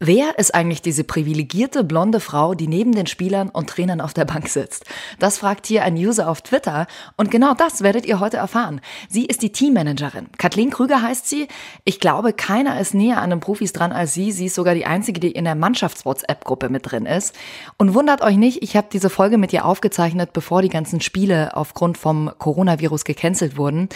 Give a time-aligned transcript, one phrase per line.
[0.00, 4.26] Wer ist eigentlich diese privilegierte blonde Frau, die neben den Spielern und Trainern auf der
[4.26, 4.84] Bank sitzt?
[5.18, 8.80] Das fragt hier ein User auf Twitter und genau das werdet ihr heute erfahren.
[9.08, 10.28] Sie ist die Teammanagerin.
[10.38, 11.48] Kathleen Krüger heißt sie.
[11.82, 14.30] Ich glaube, keiner ist näher an den Profis dran als sie.
[14.30, 17.34] Sie ist sogar die einzige, die in der Mannschafts-WhatsApp-Gruppe mit drin ist.
[17.76, 21.56] Und wundert euch nicht, ich habe diese Folge mit ihr aufgezeichnet, bevor die ganzen Spiele
[21.56, 23.88] aufgrund vom Coronavirus gecancelt wurden.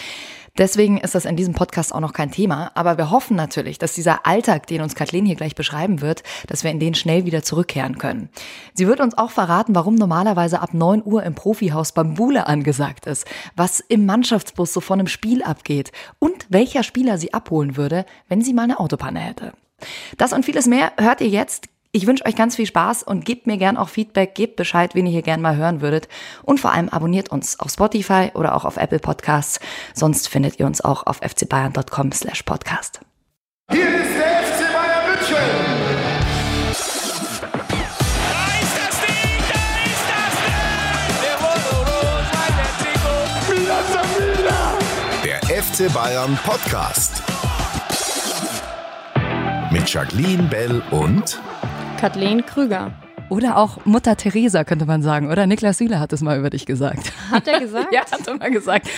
[0.59, 2.71] Deswegen ist das in diesem Podcast auch noch kein Thema.
[2.75, 6.63] Aber wir hoffen natürlich, dass dieser Alltag, den uns Kathleen hier gleich beschreiben wird, dass
[6.63, 8.29] wir in den schnell wieder zurückkehren können.
[8.75, 13.25] Sie wird uns auch verraten, warum normalerweise ab 9 Uhr im Profihaus Bambule angesagt ist,
[13.55, 18.41] was im Mannschaftsbus so von einem Spiel abgeht und welcher Spieler sie abholen würde, wenn
[18.41, 19.53] sie mal eine Autopanne hätte.
[20.17, 23.45] Das und vieles mehr hört ihr jetzt ich wünsche euch ganz viel Spaß und gebt
[23.45, 26.07] mir gern auch Feedback, gebt Bescheid, wen ihr hier gern mal hören würdet.
[26.41, 29.59] Und vor allem abonniert uns auf Spotify oder auch auf Apple Podcasts.
[29.93, 32.99] Sonst findet ihr uns auch auf fcbayern.com slash podcast.
[33.71, 35.37] Hier ist der FC Bayern München.
[37.41, 37.57] Da
[38.59, 40.33] ist das Ding, da ist das
[45.21, 45.37] Ding!
[45.37, 47.21] Der Der FC Bayern Podcast.
[49.69, 51.39] Mit Jacqueline Bell und
[52.03, 52.91] Kathleen Krüger.
[53.29, 55.47] Oder auch Mutter Teresa, könnte man sagen, oder?
[55.47, 57.13] Niklas Süle hat es mal über dich gesagt.
[57.31, 57.87] Hat er gesagt?
[57.93, 58.89] ja, hat er mal gesagt.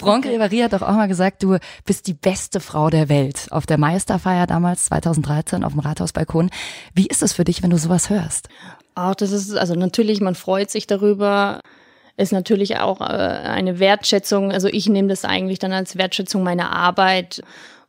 [0.00, 3.46] Franck Ribéry hat doch auch mal gesagt, du bist die beste Frau der Welt.
[3.52, 6.50] Auf der Meisterfeier damals, 2013, auf dem Rathausbalkon.
[6.94, 8.48] Wie ist es für dich, wenn du sowas hörst?
[8.96, 11.60] Auch das ist, also natürlich, man freut sich darüber.
[12.16, 14.50] Ist natürlich auch äh, eine Wertschätzung.
[14.50, 17.40] Also ich nehme das eigentlich dann als Wertschätzung meiner Arbeit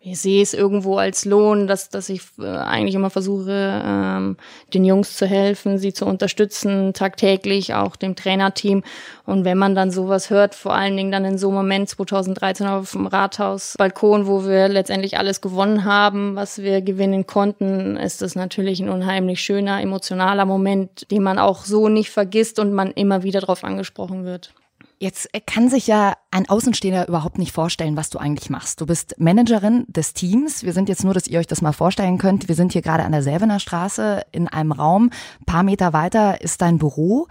[0.02, 4.38] ich sehe es irgendwo als Lohn, dass, dass ich äh, eigentlich immer versuche, ähm,
[4.74, 8.84] den Jungs zu helfen, sie zu unterstützen, tagtäglich, auch dem Trainerteam.
[9.26, 12.66] Und wenn man dann sowas hört, vor allen Dingen dann in so einem Moment 2013
[12.68, 18.36] auf dem Rathausbalkon, wo wir letztendlich alles gewonnen haben, was wir gewinnen konnten, ist das
[18.36, 23.24] natürlich ein unheimlich schöner, emotionaler Moment, den man auch so nicht vergisst und man immer
[23.24, 24.54] wieder darauf angesprochen wird.
[25.02, 28.82] Jetzt kann sich ja ein Außenstehender überhaupt nicht vorstellen, was du eigentlich machst.
[28.82, 30.64] Du bist Managerin des Teams.
[30.64, 32.50] Wir sind jetzt nur, dass ihr euch das mal vorstellen könnt.
[32.50, 35.10] Wir sind hier gerade an der Selvener Straße in einem Raum.
[35.40, 37.28] Ein paar Meter weiter ist dein Büro.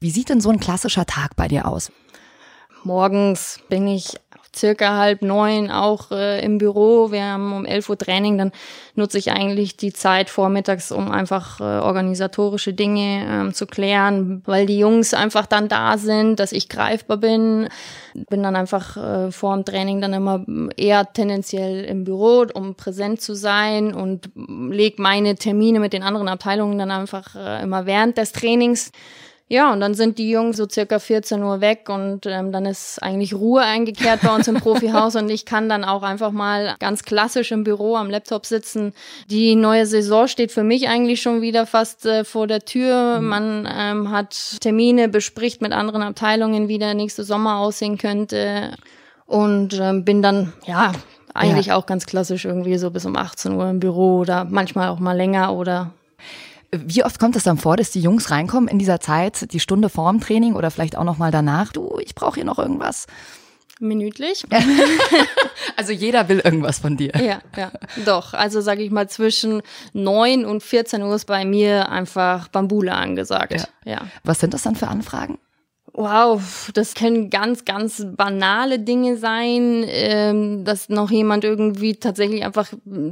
[0.00, 1.90] Wie sieht denn so ein klassischer Tag bei dir aus?
[2.84, 4.16] Morgens bin ich
[4.54, 7.10] circa halb neun auch äh, im Büro.
[7.10, 8.38] Wir haben um elf Uhr Training.
[8.38, 8.52] Dann
[8.94, 14.66] nutze ich eigentlich die Zeit vormittags, um einfach äh, organisatorische Dinge ähm, zu klären, weil
[14.66, 17.68] die Jungs einfach dann da sind, dass ich greifbar bin.
[18.28, 20.44] Bin dann einfach äh, vor dem Training dann immer
[20.76, 26.28] eher tendenziell im Büro, um präsent zu sein und leg meine Termine mit den anderen
[26.28, 28.92] Abteilungen dann einfach äh, immer während des Trainings.
[29.50, 33.02] Ja, und dann sind die Jungs so circa 14 Uhr weg und ähm, dann ist
[33.02, 37.02] eigentlich Ruhe eingekehrt bei uns im Profihaus und ich kann dann auch einfach mal ganz
[37.02, 38.92] klassisch im Büro am Laptop sitzen.
[39.30, 43.20] Die neue Saison steht für mich eigentlich schon wieder fast äh, vor der Tür.
[43.20, 43.26] Mhm.
[43.26, 48.76] Man ähm, hat Termine, bespricht mit anderen Abteilungen, wie der nächste Sommer aussehen könnte
[49.24, 50.92] und ähm, bin dann, ja,
[51.32, 51.76] eigentlich ja.
[51.76, 55.16] auch ganz klassisch irgendwie so bis um 18 Uhr im Büro oder manchmal auch mal
[55.16, 55.92] länger oder
[56.70, 59.88] wie oft kommt es dann vor, dass die Jungs reinkommen in dieser Zeit, die Stunde
[59.88, 61.72] vorm Training oder vielleicht auch noch mal danach?
[61.72, 63.06] Du, ich brauche hier noch irgendwas.
[63.80, 64.44] Minütlich.
[65.76, 67.12] also jeder will irgendwas von dir.
[67.16, 67.70] Ja, ja,
[68.04, 68.34] doch.
[68.34, 69.62] Also sage ich mal zwischen
[69.92, 73.68] neun und 14 Uhr ist bei mir einfach Bambule angesagt.
[73.84, 73.92] Ja.
[73.92, 74.00] ja.
[74.24, 75.38] Was sind das dann für Anfragen?
[76.00, 82.68] Wow, das können ganz, ganz banale Dinge sein, ähm, dass noch jemand irgendwie tatsächlich einfach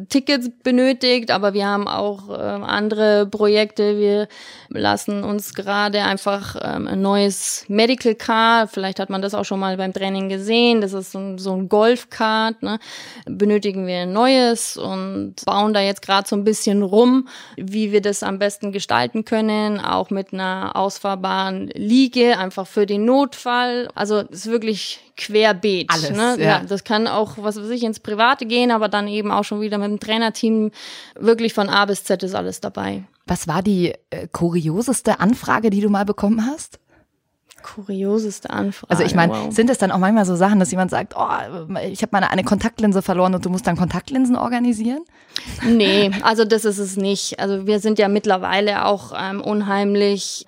[0.08, 3.98] Tickets benötigt, aber wir haben auch äh, andere Projekte.
[3.98, 4.28] Wir
[4.68, 9.58] lassen uns gerade einfach ähm, ein neues Medical Car, vielleicht hat man das auch schon
[9.58, 12.78] mal beim Training gesehen, das ist so, so ein Golfkart, ne?
[13.24, 17.26] benötigen wir ein neues und bauen da jetzt gerade so ein bisschen rum,
[17.56, 23.06] wie wir das am besten gestalten können, auch mit einer ausfahrbaren Liege, einfach für den
[23.06, 23.88] Notfall.
[23.94, 25.88] Also es ist wirklich querbeet.
[25.88, 26.36] Alles, ne?
[26.38, 26.44] ja.
[26.44, 26.62] ja.
[26.68, 29.78] Das kann auch, was weiß ich, ins Private gehen, aber dann eben auch schon wieder
[29.78, 30.70] mit dem Trainerteam.
[31.18, 33.04] Wirklich von A bis Z ist alles dabei.
[33.24, 36.78] Was war die äh, kurioseste Anfrage, die du mal bekommen hast?
[37.62, 38.90] kurioseste Anfrage.
[38.90, 39.52] Also ich meine, wow.
[39.52, 41.26] sind es dann auch manchmal so Sachen, dass jemand sagt, oh,
[41.90, 45.00] ich habe meine eine Kontaktlinse verloren und du musst dann Kontaktlinsen organisieren?
[45.64, 47.40] Nee, also das ist es nicht.
[47.40, 50.46] Also wir sind ja mittlerweile auch ähm, unheimlich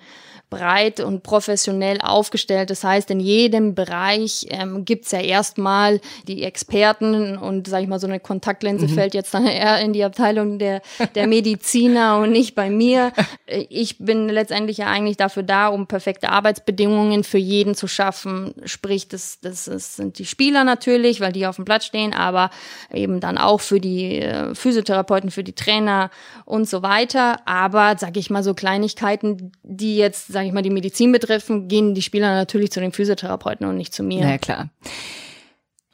[0.49, 2.69] breit und professionell aufgestellt.
[2.69, 7.99] Das heißt, in jedem Bereich ähm, gibt's ja erstmal die Experten und sag ich mal,
[7.99, 8.89] so eine Kontaktlinse mhm.
[8.89, 10.81] fällt jetzt dann eher in die Abteilung der,
[11.15, 13.11] der Mediziner und nicht bei mir.
[13.47, 18.53] Ich bin letztendlich ja eigentlich dafür da, um perfekte Arbeitsbedingungen für jeden zu schaffen.
[18.65, 22.49] Sprich, das, das, das sind die Spieler natürlich, weil die auf dem Platz stehen, aber
[22.91, 26.09] eben dann auch für die äh, Physiotherapeuten, für die Trainer
[26.45, 27.39] und so weiter.
[27.45, 31.93] Aber, sag ich mal, so Kleinigkeiten, die jetzt, sage ich mal, die Medizin betreffen, gehen
[31.93, 34.21] die Spieler natürlich zu den Physiotherapeuten und nicht zu mir.
[34.23, 34.69] Na ja, klar.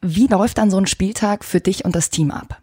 [0.02, 2.62] Wie läuft dann so ein Spieltag für dich und das Team ab?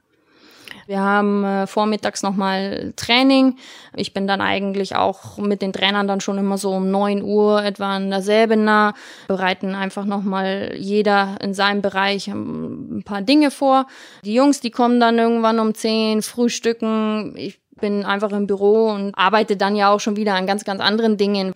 [0.86, 3.56] Wir haben äh, vormittags nochmal Training.
[3.96, 7.64] Ich bin dann eigentlich auch mit den Trainern dann schon immer so um neun Uhr
[7.64, 8.94] etwa in derselben nah,
[9.26, 13.86] bereiten einfach nochmal jeder in seinem Bereich ähm, ein paar Dinge vor.
[14.24, 17.34] Die Jungs, die kommen dann irgendwann um zehn, frühstücken.
[17.36, 20.80] Ich bin einfach im Büro und arbeite dann ja auch schon wieder an ganz, ganz
[20.80, 21.52] anderen Dingen.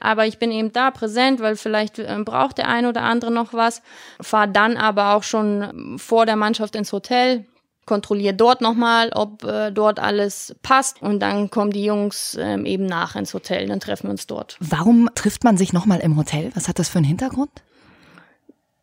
[0.00, 3.52] Aber ich bin eben da präsent, weil vielleicht äh, braucht der eine oder andere noch
[3.52, 3.82] was.
[4.20, 7.44] Fahre dann aber auch schon vor der Mannschaft ins Hotel,
[7.86, 12.86] kontrolliere dort nochmal, ob äh, dort alles passt und dann kommen die Jungs ähm, eben
[12.86, 14.56] nach ins Hotel, dann treffen wir uns dort.
[14.60, 16.50] Warum trifft man sich nochmal im Hotel?
[16.54, 17.50] Was hat das für einen Hintergrund?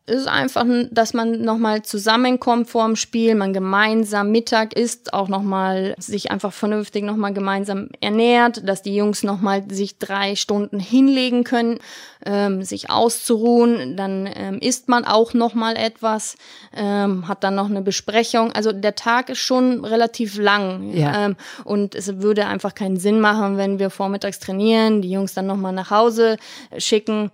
[0.06, 5.94] Ist einfach, dass man nochmal zusammenkommt vor dem Spiel, man gemeinsam Mittag isst, auch nochmal
[5.96, 11.78] sich einfach vernünftig nochmal gemeinsam ernährt, dass die Jungs nochmal sich drei Stunden hinlegen können,
[12.26, 16.36] ähm, sich auszuruhen, dann ähm, isst man auch nochmal etwas,
[16.74, 18.50] ähm, hat dann noch eine Besprechung.
[18.50, 21.26] Also der Tag ist schon relativ lang ja.
[21.26, 25.46] ähm, und es würde einfach keinen Sinn machen, wenn wir vormittags trainieren, die Jungs dann
[25.46, 26.38] nochmal nach Hause
[26.76, 27.30] schicken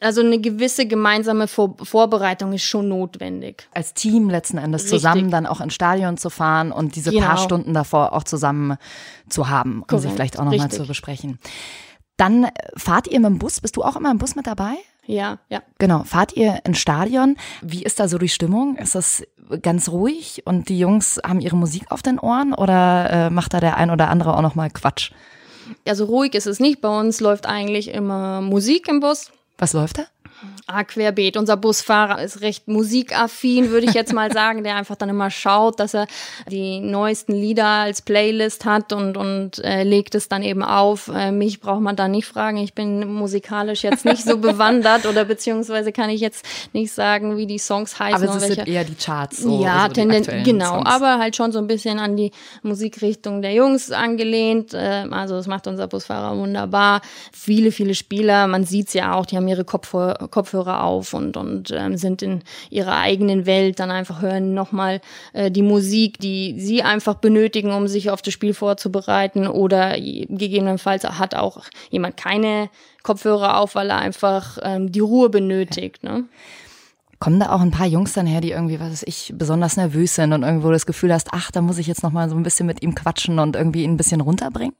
[0.00, 3.68] also eine gewisse gemeinsame Vor Vorbereitung ist schon notwendig.
[3.72, 4.98] Als Team letzten Endes Richtig.
[4.98, 7.26] zusammen dann auch ins Stadion zu fahren und diese genau.
[7.26, 8.76] paar Stunden davor auch zusammen
[9.28, 11.38] zu haben, um sie vielleicht auch nochmal zu besprechen.
[12.16, 14.74] Dann fahrt ihr mit dem Bus, bist du auch immer im Bus mit dabei?
[15.06, 15.62] Ja, ja.
[15.78, 17.36] Genau, fahrt ihr ins Stadion?
[17.62, 18.76] Wie ist da so die Stimmung?
[18.76, 19.22] Ist das
[19.62, 23.60] ganz ruhig und die Jungs haben ihre Musik auf den Ohren oder äh, macht da
[23.60, 25.12] der ein oder andere auch nochmal Quatsch?
[25.86, 26.80] Also ruhig ist es nicht.
[26.80, 29.32] Bei uns läuft eigentlich immer Musik im Bus.
[29.60, 30.04] Was läuft da?
[30.66, 31.36] Ah, querbeet.
[31.36, 35.80] Unser Busfahrer ist recht musikaffin, würde ich jetzt mal sagen, der einfach dann immer schaut,
[35.80, 36.06] dass er
[36.50, 41.08] die neuesten Lieder als Playlist hat und, und äh, legt es dann eben auf.
[41.08, 42.56] Äh, mich braucht man da nicht fragen.
[42.58, 47.46] Ich bin musikalisch jetzt nicht so bewandert oder beziehungsweise kann ich jetzt nicht sagen, wie
[47.46, 48.28] die Songs heißen.
[48.28, 49.42] Aber es sind eher die Charts.
[49.42, 50.86] So, ja, also Tenden genau, Songs.
[50.86, 52.30] aber halt schon so ein bisschen an die
[52.62, 54.72] Musikrichtung der Jungs angelehnt.
[54.72, 57.02] Äh, also das macht unser Busfahrer wunderbar.
[57.32, 61.70] Viele, viele Spieler, man sieht's ja auch, die haben ihre Kopfhörer, Kopfhörer auf und, und
[61.70, 65.00] ähm, sind in ihrer eigenen Welt, dann einfach hören nochmal
[65.32, 71.04] äh, die Musik, die sie einfach benötigen, um sich auf das Spiel vorzubereiten oder gegebenenfalls
[71.04, 72.70] hat auch jemand keine
[73.02, 76.02] Kopfhörer auf, weil er einfach ähm, die Ruhe benötigt.
[76.02, 76.24] Ne?
[77.18, 80.14] Kommen da auch ein paar Jungs dann her, die irgendwie, was weiß ich, besonders nervös
[80.14, 82.66] sind und irgendwo das Gefühl hast, ach, da muss ich jetzt nochmal so ein bisschen
[82.66, 84.74] mit ihm quatschen und irgendwie ihn ein bisschen runterbringen?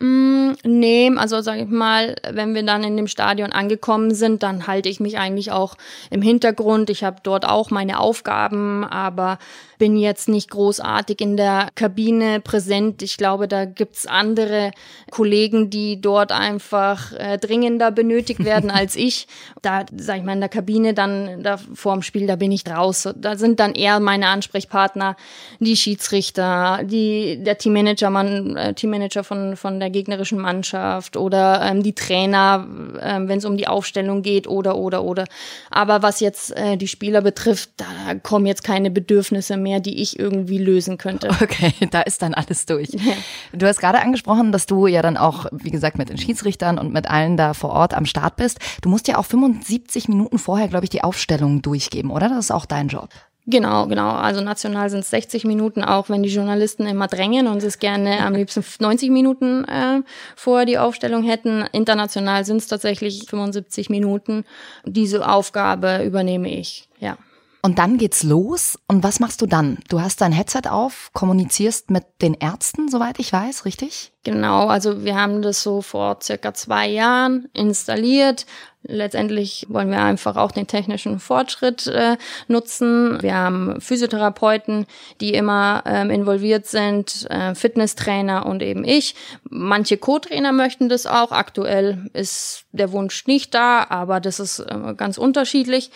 [0.00, 4.66] Mm, nee, also sage ich mal, wenn wir dann in dem Stadion angekommen sind, dann
[4.66, 5.76] halte ich mich eigentlich auch
[6.10, 6.88] im Hintergrund.
[6.88, 9.38] Ich habe dort auch meine Aufgaben, aber
[9.80, 13.02] bin jetzt nicht großartig in der Kabine präsent.
[13.02, 14.72] Ich glaube, da gibt's andere
[15.10, 19.26] Kollegen, die dort einfach äh, dringender benötigt werden als ich.
[19.62, 23.08] Da, sag ich mal, in der Kabine dann da vorm Spiel, da bin ich raus.
[23.16, 25.16] Da sind dann eher meine Ansprechpartner,
[25.60, 31.82] die Schiedsrichter, die der Teammanager, man, äh, Teammanager von von der gegnerischen Mannschaft oder ähm,
[31.82, 32.66] die Trainer,
[33.00, 35.24] äh, wenn es um die Aufstellung geht oder oder oder.
[35.70, 37.86] Aber was jetzt äh, die Spieler betrifft, da
[38.22, 41.30] kommen jetzt keine Bedürfnisse mehr mehr, die ich irgendwie lösen könnte.
[41.40, 42.88] Okay, da ist dann alles durch.
[42.90, 43.14] Ja.
[43.52, 46.92] Du hast gerade angesprochen, dass du ja dann auch, wie gesagt, mit den Schiedsrichtern und
[46.92, 48.58] mit allen da vor Ort am Start bist.
[48.82, 52.28] Du musst ja auch 75 Minuten vorher, glaube ich, die Aufstellung durchgeben, oder?
[52.28, 53.10] Das ist auch dein Job.
[53.46, 54.10] Genau, genau.
[54.10, 58.20] Also national sind es 60 Minuten, auch wenn die Journalisten immer drängen und es gerne
[58.24, 60.02] am liebsten 90 Minuten äh,
[60.36, 61.64] vorher die Aufstellung hätten.
[61.72, 64.44] International sind es tatsächlich 75 Minuten.
[64.84, 67.16] Diese Aufgabe übernehme ich, ja.
[67.62, 68.78] Und dann geht's los.
[68.86, 69.78] Und was machst du dann?
[69.88, 74.12] Du hast dein Headset auf, kommunizierst mit den Ärzten, soweit ich weiß, richtig?
[74.22, 78.46] Genau, also wir haben das so vor circa zwei Jahren installiert.
[78.82, 82.16] Letztendlich wollen wir einfach auch den technischen Fortschritt äh,
[82.48, 83.20] nutzen.
[83.22, 84.86] Wir haben Physiotherapeuten,
[85.20, 89.14] die immer ähm, involviert sind, äh, Fitnesstrainer und eben ich.
[89.44, 91.30] Manche Co-Trainer möchten das auch.
[91.30, 95.90] Aktuell ist der Wunsch nicht da, aber das ist äh, ganz unterschiedlich.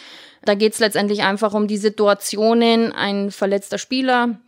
[0.45, 4.39] Da geht es letztendlich einfach um die Situationen, ein verletzter Spieler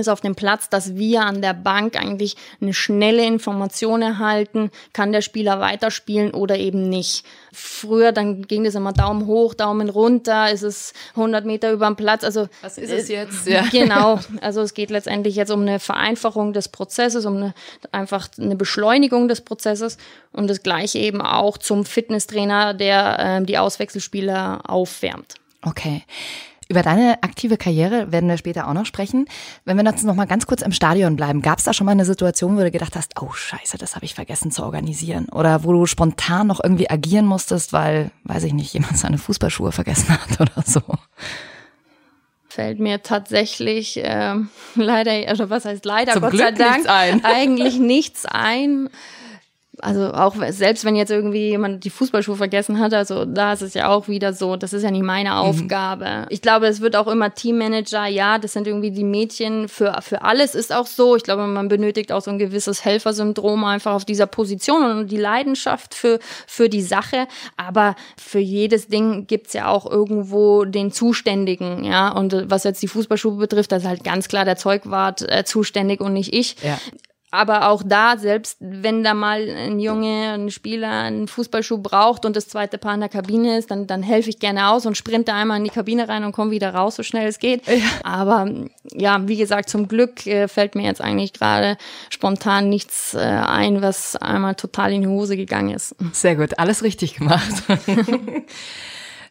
[0.00, 5.12] ist auf dem Platz, dass wir an der Bank eigentlich eine schnelle Information erhalten, kann
[5.12, 7.26] der Spieler weiterspielen oder eben nicht.
[7.52, 11.96] Früher, dann ging das immer Daumen hoch, Daumen runter, ist es 100 Meter über dem
[11.96, 12.48] Platz, also.
[12.62, 13.46] Was ist es jetzt?
[13.46, 13.64] Ja.
[13.72, 14.20] Genau.
[14.40, 17.54] Also es geht letztendlich jetzt um eine Vereinfachung des Prozesses, um eine,
[17.90, 19.98] einfach eine Beschleunigung des Prozesses
[20.32, 25.41] und das gleiche eben auch zum Fitnesstrainer, der äh, die Auswechselspieler aufwärmt.
[25.62, 26.02] Okay.
[26.68, 29.26] Über deine aktive Karriere werden wir später auch noch sprechen.
[29.64, 31.92] Wenn wir jetzt noch mal ganz kurz im Stadion bleiben, gab es da schon mal
[31.92, 35.28] eine Situation, wo du gedacht hast, oh Scheiße, das habe ich vergessen zu organisieren?
[35.30, 39.72] Oder wo du spontan noch irgendwie agieren musstest, weil, weiß ich nicht, jemand seine Fußballschuhe
[39.72, 40.80] vergessen hat oder so?
[42.48, 47.24] Fällt mir tatsächlich ähm, leider, also was heißt leider, Zum Gott Glück sei Dank, nichts
[47.24, 48.88] eigentlich nichts ein
[49.78, 53.72] also auch selbst wenn jetzt irgendwie jemand die Fußballschuhe vergessen hat, also da ist es
[53.72, 56.04] ja auch wieder so, das ist ja nicht meine Aufgabe.
[56.04, 56.26] Mhm.
[56.28, 60.22] Ich glaube, es wird auch immer Teammanager, ja, das sind irgendwie die Mädchen für, für
[60.22, 61.16] alles ist auch so.
[61.16, 65.16] Ich glaube, man benötigt auch so ein gewisses Helfersyndrom einfach auf dieser Position und die
[65.16, 67.26] Leidenschaft für, für die Sache.
[67.56, 72.10] Aber für jedes Ding gibt's ja auch irgendwo den Zuständigen, ja.
[72.10, 76.00] Und was jetzt die Fußballschuhe betrifft, da ist halt ganz klar der Zeugwart äh, zuständig
[76.00, 76.56] und nicht ich.
[76.62, 76.78] Ja.
[77.32, 82.36] Aber auch da, selbst wenn da mal ein Junge, ein Spieler einen Fußballschuh braucht und
[82.36, 85.32] das zweite Paar in der Kabine ist, dann, dann helfe ich gerne aus und sprinte
[85.32, 87.66] einmal in die Kabine rein und komme wieder raus, so schnell es geht.
[87.66, 87.74] Ja.
[88.04, 88.50] Aber
[88.92, 91.78] ja, wie gesagt, zum Glück äh, fällt mir jetzt eigentlich gerade
[92.10, 95.96] spontan nichts äh, ein, was einmal total in die Hose gegangen ist.
[96.12, 97.62] Sehr gut, alles richtig gemacht.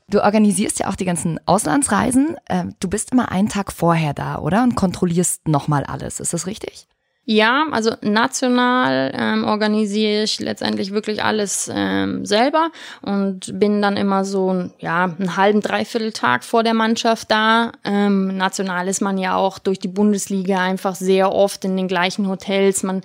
[0.10, 2.36] Du organisierst ja auch die ganzen Auslandsreisen.
[2.50, 4.64] Ähm, du bist immer einen Tag vorher da, oder?
[4.64, 6.20] Und kontrollierst nochmal alles.
[6.20, 6.88] Ist das richtig?
[7.24, 12.72] Ja, also national ähm, organisiere ich letztendlich wirklich alles ähm, selber
[13.04, 17.74] und bin dann immer so ja einen halben dreiviertel Tag vor der Mannschaft da.
[17.84, 22.28] Ähm, national ist man ja auch durch die Bundesliga einfach sehr oft in den gleichen
[22.28, 22.82] Hotels.
[22.82, 23.04] Man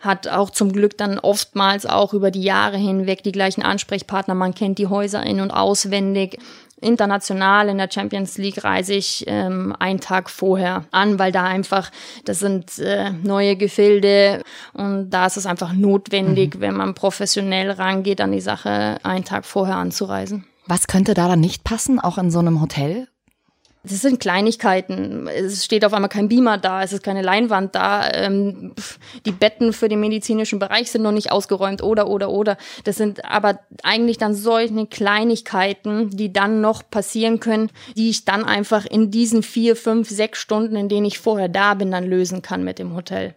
[0.00, 4.34] hat auch zum Glück dann oftmals auch über die Jahre hinweg die gleichen Ansprechpartner.
[4.34, 6.38] Man kennt die Häuser in und auswendig
[6.84, 11.90] international in der Champions League reise ich ähm, einen Tag vorher an, weil da einfach,
[12.24, 16.60] das sind äh, neue Gefilde und da ist es einfach notwendig, mhm.
[16.60, 20.46] wenn man professionell rangeht, an die Sache einen Tag vorher anzureisen.
[20.66, 23.08] Was könnte da dann nicht passen, auch in so einem Hotel?
[23.86, 25.28] Das sind Kleinigkeiten.
[25.28, 28.10] Es steht auf einmal kein Beamer da, es ist keine Leinwand da.
[28.10, 28.72] Ähm,
[29.26, 32.56] die Betten für den medizinischen Bereich sind noch nicht ausgeräumt oder oder oder.
[32.84, 38.44] Das sind aber eigentlich dann solche Kleinigkeiten, die dann noch passieren können, die ich dann
[38.44, 42.40] einfach in diesen vier, fünf, sechs Stunden, in denen ich vorher da bin, dann lösen
[42.40, 43.34] kann mit dem Hotel.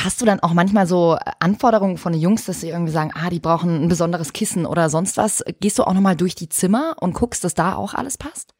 [0.00, 3.30] Hast du dann auch manchmal so Anforderungen von den Jungs, dass sie irgendwie sagen, ah,
[3.30, 5.44] die brauchen ein besonderes Kissen oder sonst was?
[5.60, 8.54] Gehst du auch nochmal durch die Zimmer und guckst, dass da auch alles passt?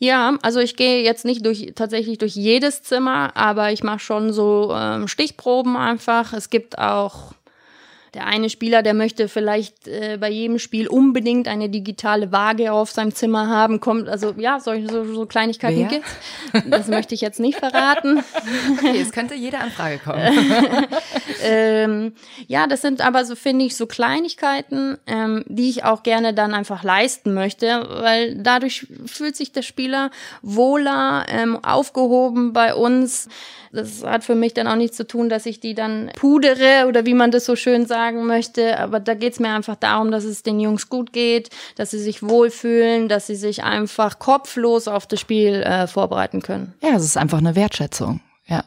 [0.00, 4.32] Ja, also ich gehe jetzt nicht durch tatsächlich durch jedes Zimmer, aber ich mache schon
[4.32, 6.32] so ähm, Stichproben einfach.
[6.32, 7.32] Es gibt auch
[8.14, 12.90] der eine Spieler, der möchte vielleicht äh, bei jedem Spiel unbedingt eine digitale Waage auf
[12.90, 15.88] seinem Zimmer haben, kommt, also ja, solche so, so Kleinigkeiten Wer?
[15.88, 16.10] gibt's.
[16.68, 18.22] Das möchte ich jetzt nicht verraten.
[18.78, 20.20] Okay, es könnte jede Anfrage kommen.
[21.42, 22.12] ähm,
[22.46, 26.54] ja, das sind aber so, finde ich, so Kleinigkeiten, ähm, die ich auch gerne dann
[26.54, 30.10] einfach leisten möchte, weil dadurch fühlt sich der Spieler
[30.42, 33.28] wohler, ähm, aufgehoben bei uns.
[33.72, 37.04] Das hat für mich dann auch nichts zu tun, dass ich die dann pudere oder
[37.04, 38.78] wie man das so schön sagen möchte.
[38.78, 42.22] Aber da geht's mir einfach darum, dass es den Jungs gut geht, dass sie sich
[42.22, 46.74] wohlfühlen, dass sie sich einfach kopflos auf das Spiel äh, vorbereiten können.
[46.82, 48.20] Ja, es ist einfach eine Wertschätzung.
[48.46, 48.64] Ja.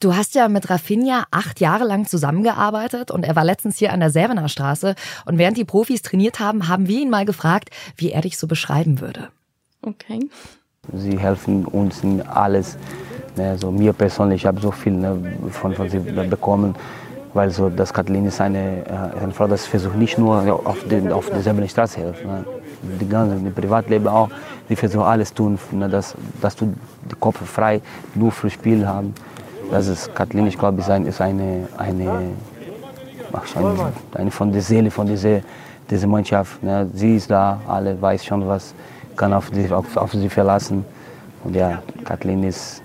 [0.00, 4.00] Du hast ja mit Rafinha acht Jahre lang zusammengearbeitet und er war letztens hier an
[4.00, 4.94] der Sävener Straße.
[5.26, 8.46] Und während die Profis trainiert haben, haben wir ihn mal gefragt, wie er dich so
[8.46, 9.28] beschreiben würde.
[9.82, 10.30] Okay.
[10.94, 12.78] Sie helfen uns in alles.
[13.36, 16.74] Ne, so mir persönlich, ich habe so viel ne, von, von sie bekommen,
[17.34, 21.12] weil so das Kathleen ist eine, äh, eine Frau, das versucht nicht nur auf, den,
[21.12, 22.44] auf derselben Straße helfen, ne,
[23.00, 24.28] die ganze die Privatleben auch,
[24.68, 27.80] die versucht alles tun, ne, dass, dass du den Kopf frei
[28.14, 29.14] nur für Spiel haben.
[29.70, 32.32] Das ist Kathleen, ich glaube, ist, ein, ist eine, eine,
[33.54, 35.40] eine, eine von der Seele von dieser,
[35.88, 36.60] dieser Mannschaft.
[36.62, 36.88] Ne.
[36.92, 38.74] Sie ist da, alle weiß schon was,
[39.16, 40.84] kann auf, die, auf, auf sie verlassen.
[41.44, 42.82] Und ja, Kathleen ist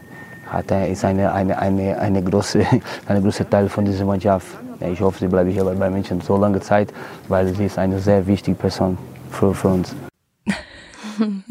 [0.56, 2.66] hat er, ist eine, eine, eine, eine, große,
[3.08, 4.48] eine große Teil von dieser Mannschaft.
[4.80, 6.94] Ich hoffe, sie bleibt hier bei München so lange Zeit,
[7.28, 8.98] weil sie ist eine sehr wichtige Person
[9.32, 9.94] für, für uns.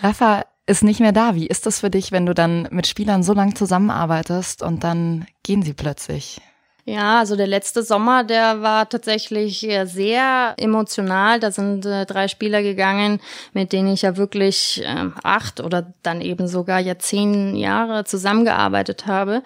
[0.00, 1.34] Rafa ist nicht mehr da.
[1.34, 5.26] Wie ist das für dich, wenn du dann mit Spielern so lange zusammenarbeitest und dann
[5.42, 6.40] gehen sie plötzlich?
[6.84, 11.38] Ja, also der letzte Sommer, der war tatsächlich äh, sehr emotional.
[11.38, 13.20] Da sind äh, drei Spieler gegangen,
[13.52, 19.06] mit denen ich ja wirklich äh, acht oder dann eben sogar ja zehn Jahre zusammengearbeitet
[19.06, 19.44] habe.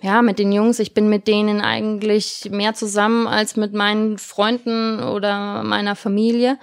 [0.00, 5.02] Ja, mit den Jungs, ich bin mit denen eigentlich mehr zusammen als mit meinen Freunden
[5.02, 6.56] oder meiner Familie.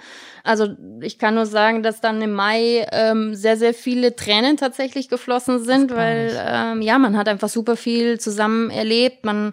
[0.46, 0.68] Also
[1.00, 5.64] ich kann nur sagen, dass dann im Mai ähm, sehr, sehr viele Tränen tatsächlich geflossen
[5.64, 9.52] sind, weil ähm, ja, man hat einfach super viel zusammen erlebt, man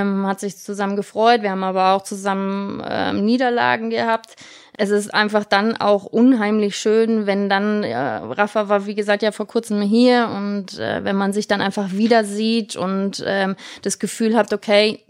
[0.00, 4.36] ähm, hat sich zusammen gefreut, wir haben aber auch zusammen ähm, Niederlagen gehabt.
[4.76, 9.30] Es ist einfach dann auch unheimlich schön, wenn dann, äh, Rafa war wie gesagt ja
[9.30, 13.98] vor kurzem hier und äh, wenn man sich dann einfach wieder sieht und ähm, das
[13.98, 15.00] Gefühl hat, okay,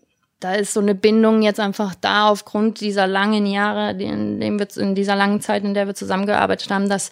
[0.41, 4.67] da ist so eine Bindung jetzt einfach da aufgrund dieser langen Jahre, in, dem wir,
[4.77, 7.11] in dieser langen Zeit, in der wir zusammengearbeitet haben, dass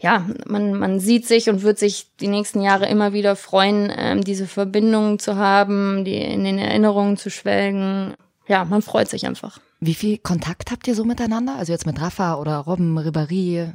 [0.00, 4.24] ja man man sieht sich und wird sich die nächsten Jahre immer wieder freuen, ähm,
[4.24, 8.14] diese Verbindung zu haben, die in den Erinnerungen zu schwelgen.
[8.48, 9.60] Ja, man freut sich einfach.
[9.78, 11.56] Wie viel Kontakt habt ihr so miteinander?
[11.56, 13.74] Also jetzt mit Rafa oder Robben, Ribéry,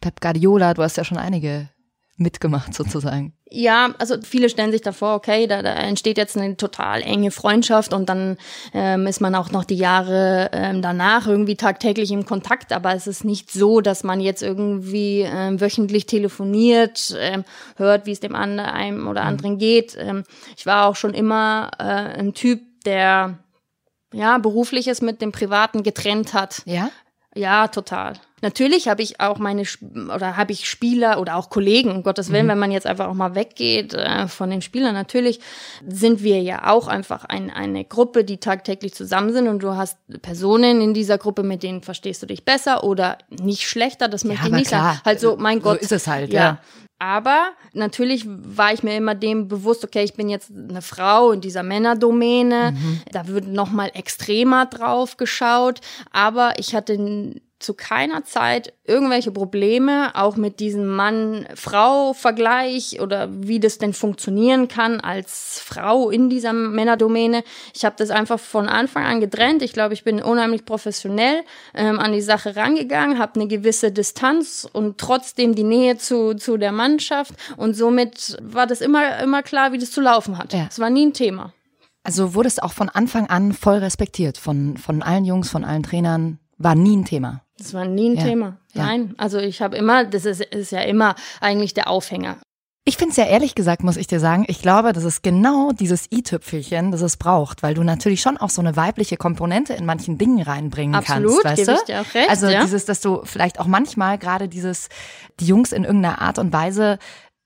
[0.00, 1.68] Pep Guardiola, du hast ja schon einige
[2.16, 3.32] mitgemacht sozusagen.
[3.50, 7.92] Ja, also viele stellen sich davor, okay, da, da entsteht jetzt eine total enge Freundschaft
[7.92, 8.36] und dann
[8.72, 13.06] ähm, ist man auch noch die Jahre ähm, danach irgendwie tagtäglich im Kontakt, aber es
[13.06, 17.44] ist nicht so, dass man jetzt irgendwie ähm, wöchentlich telefoniert, ähm,
[17.76, 19.28] hört, wie es dem anderen einem oder mhm.
[19.28, 19.96] anderen geht.
[19.98, 20.24] Ähm,
[20.56, 23.38] ich war auch schon immer äh, ein Typ, der
[24.12, 26.62] ja berufliches mit dem Privaten getrennt hat.
[26.64, 26.90] Ja.
[27.36, 28.14] Ja, total.
[28.44, 29.62] Natürlich habe ich auch meine
[30.14, 32.50] oder habe ich Spieler oder auch Kollegen, um Gottes Willen, mhm.
[32.50, 35.40] wenn man jetzt einfach auch mal weggeht äh, von den Spielern, natürlich
[35.88, 39.96] sind wir ja auch einfach ein, eine Gruppe, die tagtäglich zusammen sind und du hast
[40.20, 44.42] Personen in dieser Gruppe, mit denen verstehst du dich besser oder nicht schlechter, das möchte
[44.42, 44.92] ja, ich nicht klar.
[44.92, 45.00] sagen.
[45.06, 45.78] Halt so, mein Gott.
[45.78, 46.42] So ist es halt, ja.
[46.42, 46.58] ja.
[46.98, 51.40] Aber natürlich war ich mir immer dem bewusst, okay, ich bin jetzt eine Frau in
[51.40, 52.72] dieser Männerdomäne.
[52.72, 53.00] Mhm.
[53.10, 55.80] Da wird noch mal extremer drauf geschaut.
[56.12, 56.96] Aber ich hatte
[57.58, 65.00] zu keiner Zeit irgendwelche Probleme, auch mit diesem Mann-Frau-Vergleich oder wie das denn funktionieren kann
[65.00, 67.42] als Frau in dieser Männerdomäne.
[67.74, 69.62] Ich habe das einfach von Anfang an getrennt.
[69.62, 71.42] Ich glaube, ich bin unheimlich professionell
[71.74, 76.58] ähm, an die Sache rangegangen, habe eine gewisse Distanz und trotzdem die Nähe zu, zu
[76.58, 77.32] der Mannschaft.
[77.56, 80.52] Und somit war das immer, immer klar, wie das zu laufen hat.
[80.52, 80.82] Es ja.
[80.82, 81.54] war nie ein Thema.
[82.02, 86.38] Also wurdest auch von Anfang an voll respektiert von, von allen Jungs, von allen Trainern.
[86.58, 87.43] War nie ein Thema.
[87.58, 88.24] Das war nie ein ja.
[88.24, 88.56] Thema.
[88.74, 89.08] Nein.
[89.08, 89.14] Ja.
[89.18, 92.38] Also ich habe immer, das ist, ist ja immer eigentlich der Aufhänger.
[92.86, 95.72] Ich finde es ja ehrlich gesagt, muss ich dir sagen, ich glaube, das ist genau
[95.72, 99.86] dieses i-Tüpfelchen, das es braucht, weil du natürlich schon auch so eine weibliche Komponente in
[99.86, 101.72] manchen Dingen reinbringen Absolut, kannst, weißt du?
[101.72, 102.62] Ich dir auch recht, also ja.
[102.62, 104.90] dieses, dass du vielleicht auch manchmal gerade dieses,
[105.40, 106.98] die Jungs in irgendeiner Art und Weise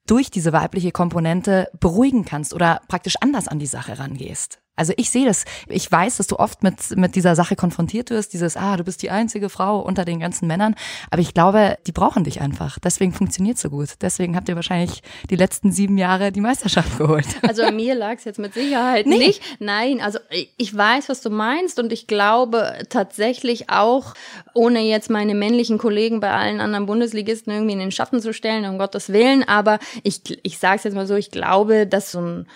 [0.08, 4.58] durch diese weibliche Komponente beruhigen kannst oder praktisch anders an die Sache rangehst.
[4.78, 8.32] Also ich sehe das, ich weiß, dass du oft mit, mit dieser Sache konfrontiert wirst,
[8.32, 10.74] dieses, ah, du bist die einzige Frau unter den ganzen Männern.
[11.10, 12.78] Aber ich glaube, die brauchen dich einfach.
[12.78, 13.90] Deswegen funktioniert so gut.
[14.00, 17.26] Deswegen habt ihr wahrscheinlich die letzten sieben Jahre die Meisterschaft geholt.
[17.48, 19.16] Also an mir lag es jetzt mit Sicherheit nee.
[19.16, 19.42] nicht.
[19.58, 20.18] Nein, also
[20.58, 24.12] ich weiß, was du meinst und ich glaube tatsächlich auch,
[24.52, 28.66] ohne jetzt meine männlichen Kollegen bei allen anderen Bundesligisten irgendwie in den Schatten zu stellen,
[28.66, 32.20] um Gottes Willen, aber ich, ich sage es jetzt mal so, ich glaube, dass so
[32.20, 32.46] ein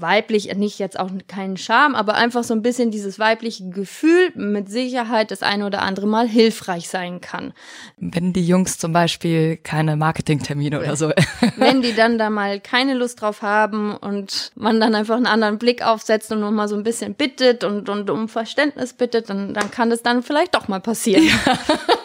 [0.00, 4.70] weiblich, nicht jetzt auch keinen Charme, aber einfach so ein bisschen dieses weibliche Gefühl mit
[4.70, 7.52] Sicherheit das eine oder andere Mal hilfreich sein kann.
[7.96, 11.12] Wenn die Jungs zum Beispiel keine Marketingtermine oder so.
[11.56, 15.58] Wenn die dann da mal keine Lust drauf haben und man dann einfach einen anderen
[15.58, 19.70] Blick aufsetzt und nochmal so ein bisschen bittet und, und um Verständnis bittet, dann, dann
[19.70, 21.24] kann das dann vielleicht doch mal passieren.
[21.24, 21.58] Ja,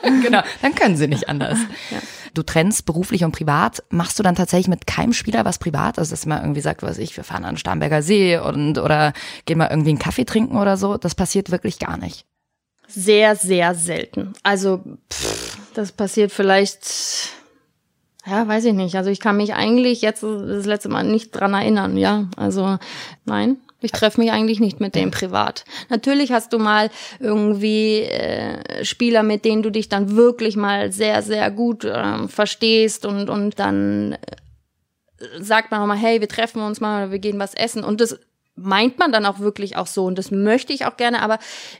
[0.22, 1.60] genau, dann können sie nicht anders.
[1.92, 2.00] Ja
[2.38, 6.00] du trennst beruflich und privat, machst du dann tatsächlich mit keinem Spieler was privat?
[6.00, 9.14] Also, dass man irgendwie sagt, was ich, wir fahren an den Starnberger See und oder
[9.46, 10.98] gehen mal irgendwie einen Kaffee trinken oder so.
[10.98, 12.26] Das passiert wirklich gar nicht.
[12.88, 14.34] Sehr, sehr selten.
[14.44, 17.30] Also, pff, das passiert vielleicht,
[18.26, 18.96] ja, weiß ich nicht.
[18.96, 22.28] Also ich kann mich eigentlich jetzt das letzte Mal nicht dran erinnern, ja.
[22.38, 22.78] Also,
[23.26, 23.58] nein.
[23.82, 25.64] Ich treffe mich eigentlich nicht mit dem privat.
[25.90, 31.22] Natürlich hast du mal irgendwie äh, Spieler, mit denen du dich dann wirklich mal sehr,
[31.22, 34.18] sehr gut äh, verstehst und, und dann äh,
[35.40, 37.84] sagt man auch mal, hey, wir treffen uns mal oder wir gehen was essen.
[37.84, 38.18] Und das
[38.58, 41.38] meint man dann auch wirklich auch so und das möchte ich auch gerne, aber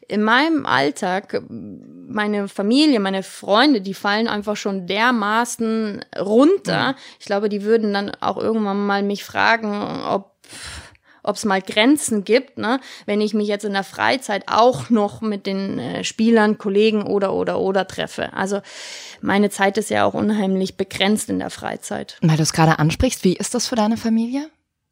[0.08, 6.96] in meinem Alltag, meine Familie, meine Freunde, die fallen einfach schon dermaßen runter.
[7.20, 10.36] Ich glaube, die würden dann auch irgendwann mal mich fragen, ob
[11.28, 12.80] ob es mal Grenzen gibt, ne?
[13.06, 17.34] wenn ich mich jetzt in der Freizeit auch noch mit den äh, Spielern, Kollegen oder
[17.34, 18.34] oder oder treffe.
[18.34, 18.62] Also
[19.22, 22.18] meine Zeit ist ja auch unheimlich begrenzt in der Freizeit.
[22.22, 24.50] Weil du es gerade ansprichst, wie ist das für deine Familie?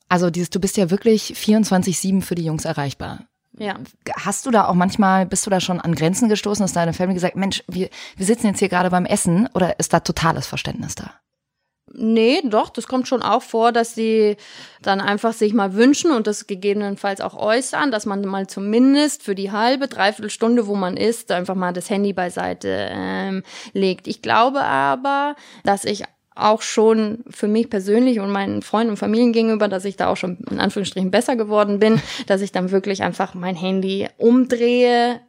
[0.09, 3.25] Also dieses, du bist ja wirklich 24-7 für die Jungs erreichbar.
[3.57, 3.75] Ja.
[4.17, 7.15] Hast du da auch manchmal, bist du da schon an Grenzen gestoßen, dass deine Family
[7.15, 10.95] gesagt, Mensch, wir, wir sitzen jetzt hier gerade beim Essen oder ist da totales Verständnis
[10.95, 11.11] da?
[11.97, 14.36] Nee, doch, das kommt schon auch vor, dass sie
[14.81, 19.34] dann einfach sich mal wünschen und das gegebenenfalls auch äußern, dass man mal zumindest für
[19.34, 24.08] die halbe, dreiviertel Stunde, wo man ist, einfach mal das Handy beiseite ähm, legt.
[24.08, 26.03] Ich glaube aber, dass ich
[26.36, 30.17] auch schon für mich persönlich und meinen Freunden und Familien gegenüber, dass ich da auch
[30.17, 35.21] schon in Anführungsstrichen besser geworden bin, dass ich dann wirklich einfach mein Handy umdrehe,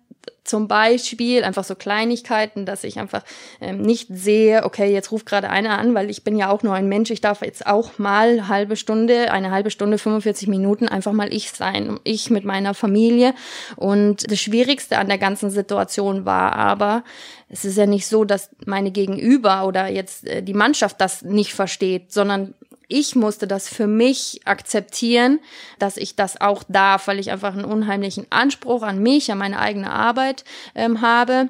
[0.46, 3.24] zum Beispiel einfach so Kleinigkeiten, dass ich einfach
[3.60, 6.74] ähm, nicht sehe, okay, jetzt ruft gerade einer an, weil ich bin ja auch nur
[6.74, 11.12] ein Mensch, ich darf jetzt auch mal halbe Stunde, eine halbe Stunde, 45 Minuten einfach
[11.12, 13.34] mal ich sein, ich mit meiner Familie.
[13.76, 17.02] Und das Schwierigste an der ganzen Situation war aber,
[17.48, 21.54] es ist ja nicht so, dass meine Gegenüber oder jetzt äh, die Mannschaft das nicht
[21.54, 22.54] versteht, sondern
[22.88, 25.40] ich musste das für mich akzeptieren,
[25.78, 29.58] dass ich das auch darf, weil ich einfach einen unheimlichen Anspruch an mich, an meine
[29.58, 30.44] eigene Arbeit
[30.74, 31.48] ähm, habe.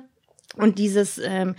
[0.56, 1.54] Und dieses ähm,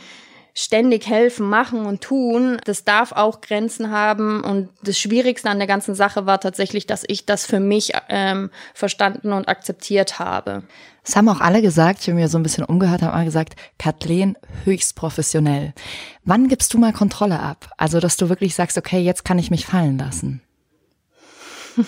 [0.55, 4.43] ständig helfen, machen und tun, das darf auch Grenzen haben.
[4.43, 8.49] Und das Schwierigste an der ganzen Sache war tatsächlich, dass ich das für mich ähm,
[8.73, 10.63] verstanden und akzeptiert habe.
[11.07, 13.55] Das haben auch alle gesagt, ich habe mir so ein bisschen umgehört, haben alle gesagt,
[13.79, 15.73] Kathleen höchst professionell.
[16.25, 17.71] Wann gibst du mal Kontrolle ab?
[17.77, 20.41] Also, dass du wirklich sagst, okay, jetzt kann ich mich fallen lassen.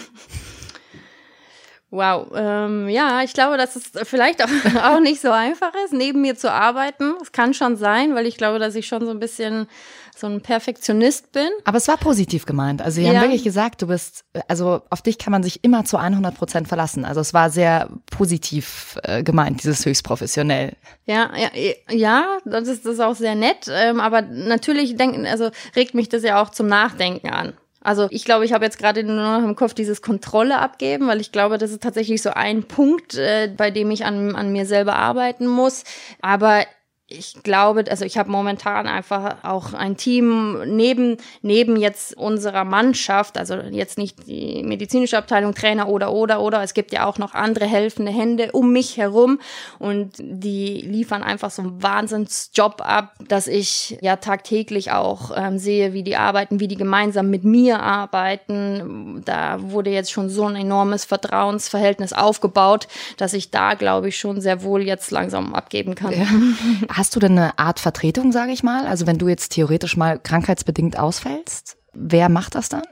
[1.91, 4.49] Wow, ähm, ja, ich glaube, dass es vielleicht auch,
[4.83, 7.15] auch nicht so einfach ist, neben mir zu arbeiten.
[7.21, 9.67] Es kann schon sein, weil ich glaube, dass ich schon so ein bisschen
[10.15, 11.49] so ein Perfektionist bin.
[11.63, 12.83] Aber es war positiv gemeint.
[12.83, 13.13] Also, sie ja.
[13.13, 16.67] haben wirklich gesagt, du bist, also auf dich kann man sich immer zu 100 Prozent
[16.67, 17.05] verlassen.
[17.05, 20.75] Also, es war sehr positiv äh, gemeint, dieses höchst professionell.
[21.05, 21.49] Ja, ja,
[21.89, 23.67] ja, das ist, das ist auch sehr nett.
[23.67, 27.53] Ähm, aber natürlich denken, also regt mich das ja auch zum Nachdenken an.
[27.81, 31.21] Also ich glaube, ich habe jetzt gerade nur noch im Kopf dieses Kontrolle abgeben, weil
[31.21, 34.65] ich glaube, das ist tatsächlich so ein Punkt, äh, bei dem ich an, an mir
[34.65, 35.83] selber arbeiten muss.
[36.21, 36.65] Aber
[37.11, 43.35] ich glaube, also ich habe momentan einfach auch ein Team neben neben jetzt unserer Mannschaft,
[43.37, 46.61] also jetzt nicht die medizinische Abteilung, Trainer oder oder oder.
[46.61, 49.39] Es gibt ja auch noch andere helfende Hände um mich herum
[49.79, 55.93] und die liefern einfach so einen Wahnsinnsjob ab, dass ich ja tagtäglich auch ähm, sehe,
[55.93, 59.23] wie die arbeiten, wie die gemeinsam mit mir arbeiten.
[59.25, 64.41] Da wurde jetzt schon so ein enormes Vertrauensverhältnis aufgebaut, dass ich da glaube ich schon
[64.41, 66.11] sehr wohl jetzt langsam abgeben kann.
[66.13, 66.27] Ja.
[66.99, 68.85] Hast du denn eine Art Vertretung, sage ich mal?
[68.85, 72.83] Also wenn du jetzt theoretisch mal krankheitsbedingt ausfällst, wer macht das dann?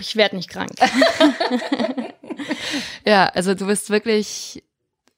[0.00, 0.72] Ich werde nicht krank.
[3.06, 4.64] ja, also du bist wirklich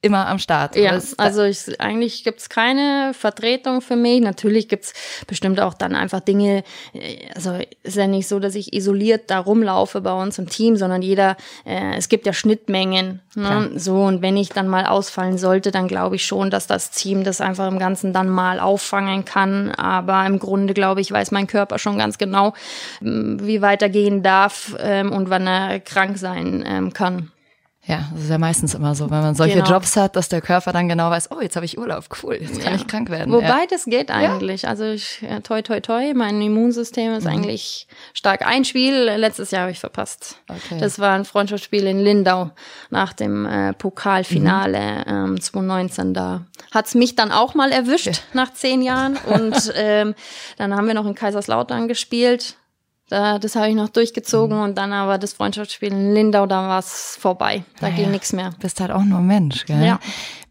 [0.03, 0.77] immer am Start.
[0.77, 4.21] Ja, also ich, eigentlich gibt's keine Vertretung für mich.
[4.21, 4.93] Natürlich gibt's
[5.27, 9.39] bestimmt auch dann einfach Dinge, äh, also ist ja nicht so, dass ich isoliert da
[9.39, 13.21] rumlaufe bei uns im Team, sondern jeder, äh, es gibt ja Schnittmengen.
[13.35, 13.73] Ne?
[13.75, 17.23] So, und wenn ich dann mal ausfallen sollte, dann glaube ich schon, dass das Team
[17.25, 19.71] das einfach im Ganzen dann mal auffangen kann.
[19.73, 22.55] Aber im Grunde, glaube ich, weiß mein Körper schon ganz genau,
[23.01, 27.31] wie weitergehen darf ähm, und wann er krank sein ähm, kann.
[27.89, 29.71] Ja, das ist ja meistens immer so, wenn man solche genau.
[29.71, 32.61] Jobs hat, dass der Körper dann genau weiß, oh, jetzt habe ich Urlaub, cool, jetzt
[32.61, 32.81] kann ja.
[32.81, 33.33] ich krank werden.
[33.33, 33.67] Wobei ja.
[33.71, 34.63] das geht eigentlich.
[34.63, 34.71] Ja.
[34.71, 37.31] Also ich, ja, toi, toi, toi, mein Immunsystem ist mhm.
[37.31, 38.45] eigentlich stark.
[38.45, 40.41] Ein Spiel letztes Jahr habe ich verpasst.
[40.49, 40.81] Okay.
[40.81, 42.51] Das war ein Freundschaftsspiel in Lindau
[42.91, 45.35] nach dem äh, Pokalfinale mhm.
[45.35, 46.13] ähm, 2019.
[46.13, 50.17] Da hat's mich dann auch mal erwischt nach zehn Jahren und ähm,
[50.57, 52.57] dann haben wir noch in Kaiserslautern gespielt
[53.09, 54.63] da, das habe ich noch durchgezogen mhm.
[54.65, 57.65] und dann aber das Freundschaftsspiel in Lindau, da war es vorbei.
[57.81, 58.51] Da naja, ging nichts mehr.
[58.61, 59.85] Bist halt auch nur Mensch, gell?
[59.85, 60.01] Ja.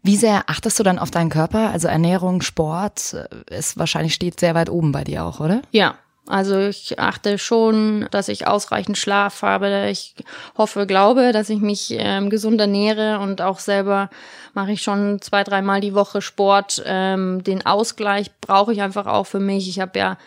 [0.02, 1.70] Wie sehr achtest du dann auf deinen Körper?
[1.70, 5.62] Also Ernährung, Sport äh, ist wahrscheinlich steht sehr weit oben bei dir auch, oder?
[5.70, 5.96] Ja.
[6.28, 9.88] Also ich achte schon, dass ich ausreichend Schlaf habe.
[9.90, 10.16] Ich
[10.58, 14.10] hoffe, glaube, dass ich mich ähm, gesund ernähre und auch selber
[14.52, 16.82] mache ich schon zwei, dreimal die Woche Sport.
[16.84, 19.68] Ähm, den Ausgleich brauche ich einfach auch für mich.
[19.68, 20.18] Ich habe ja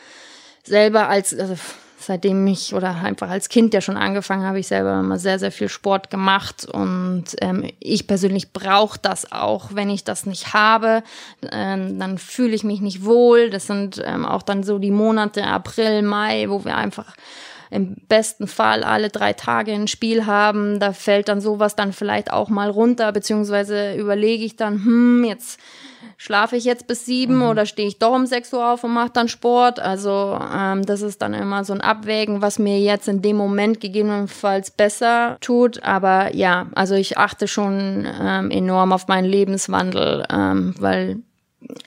[0.63, 1.57] selber als also
[2.09, 5.51] seitdem ich oder einfach als Kind ja schon angefangen habe, ich selber immer sehr, sehr
[5.51, 9.75] viel Sport gemacht und ähm, ich persönlich brauche das auch.
[9.75, 11.03] Wenn ich das nicht habe,
[11.51, 13.51] ähm, dann fühle ich mich nicht wohl.
[13.51, 17.13] Das sind ähm, auch dann so die Monate April, Mai, wo wir einfach
[17.69, 20.79] im besten Fall alle drei Tage ein Spiel haben.
[20.79, 25.59] Da fällt dann sowas dann vielleicht auch mal runter, beziehungsweise überlege ich dann, hm, jetzt
[26.21, 27.43] schlafe ich jetzt bis sieben mhm.
[27.43, 29.79] oder stehe ich doch um sechs Uhr auf und mache dann Sport.
[29.79, 33.79] Also ähm, das ist dann immer so ein Abwägen, was mir jetzt in dem Moment
[33.79, 35.81] gegebenenfalls besser tut.
[35.81, 41.19] Aber ja, also ich achte schon ähm, enorm auf meinen Lebenswandel, ähm, weil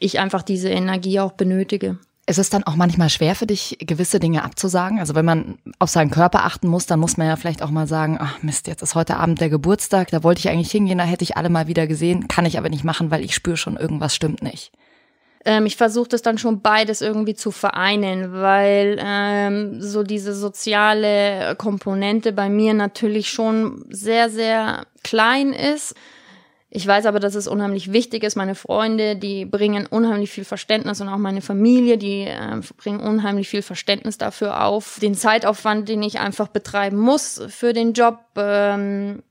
[0.01, 1.99] ich einfach diese Energie auch benötige.
[2.27, 5.01] Ist es dann auch manchmal schwer für dich, gewisse Dinge abzusagen?
[5.01, 7.89] Also wenn man auf seinen Körper achten muss, dann muss man ja vielleicht auch mal
[7.89, 11.05] sagen, ach Mist, jetzt ist heute Abend der Geburtstag, da wollte ich eigentlich hingehen, da
[11.05, 13.77] hätte ich alle mal wieder gesehen, kann ich aber nicht machen, weil ich spüre schon,
[13.77, 14.71] irgendwas stimmt nicht.
[15.45, 21.57] Ähm, ich versuche das dann schon beides irgendwie zu vereinen, weil ähm, so diese soziale
[21.57, 25.95] Komponente bei mir natürlich schon sehr, sehr klein ist.
[26.75, 28.35] Ich weiß aber, dass es unheimlich wichtig ist.
[28.35, 33.51] Meine Freunde, die bringen unheimlich viel Verständnis und auch meine Familie, die äh, bringen unheimlich
[33.51, 34.99] viel Verständnis dafür auf.
[34.99, 39.23] Den Zeitaufwand, den ich einfach betreiben muss für den Job, ähm,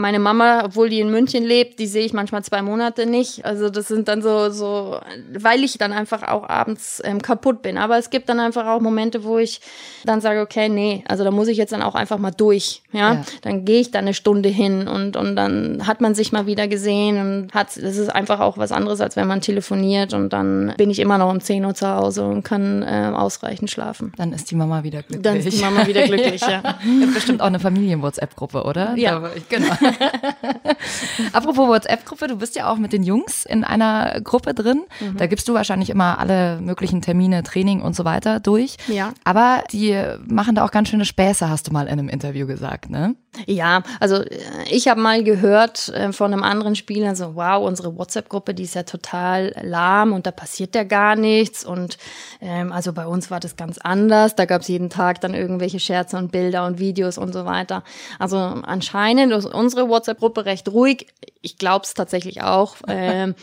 [0.00, 3.44] meine Mama, obwohl die in München lebt, die sehe ich manchmal zwei Monate nicht.
[3.44, 4.98] Also das sind dann so, so,
[5.32, 7.78] weil ich dann einfach auch abends ähm, kaputt bin.
[7.78, 9.60] Aber es gibt dann einfach auch Momente, wo ich
[10.04, 12.82] dann sage, okay, nee, also da muss ich jetzt dann auch einfach mal durch.
[12.92, 13.24] Ja, ja.
[13.42, 16.66] dann gehe ich da eine Stunde hin und und dann hat man sich mal wieder
[16.66, 20.74] gesehen und hat, das ist einfach auch was anderes, als wenn man telefoniert und dann
[20.76, 24.12] bin ich immer noch um 10 Uhr zu Hause und kann äh, ausreichend schlafen.
[24.16, 25.22] Dann ist die Mama wieder glücklich.
[25.22, 26.62] Dann ist die Mama wieder glücklich, ja.
[26.62, 26.78] ja.
[27.14, 28.94] bestimmt auch eine Familien-WhatsApp-Gruppe, oder?
[28.96, 29.74] Ja, genau.
[31.32, 34.84] Apropos WhatsApp-Gruppe, du bist ja auch mit den Jungs in einer Gruppe drin.
[35.00, 35.16] Mhm.
[35.16, 38.76] Da gibst du wahrscheinlich immer alle möglichen Termine, Training und so weiter durch.
[38.88, 39.12] Ja.
[39.24, 42.90] Aber die machen da auch ganz schöne Späße, hast du mal in einem Interview gesagt,
[42.90, 43.14] ne?
[43.46, 44.38] Ja, also äh,
[44.70, 48.74] ich habe mal gehört äh, von einem anderen Spieler so, wow, unsere WhatsApp-Gruppe, die ist
[48.74, 51.64] ja total lahm und da passiert ja gar nichts.
[51.64, 51.98] Und
[52.40, 54.34] ähm, also bei uns war das ganz anders.
[54.34, 57.84] Da gab es jeden Tag dann irgendwelche Scherze und Bilder und Videos und so weiter.
[58.18, 61.06] Also anscheinend ist unsere WhatsApp-Gruppe recht ruhig.
[61.42, 62.76] Ich glaube es tatsächlich auch.
[62.92, 63.34] Ähm,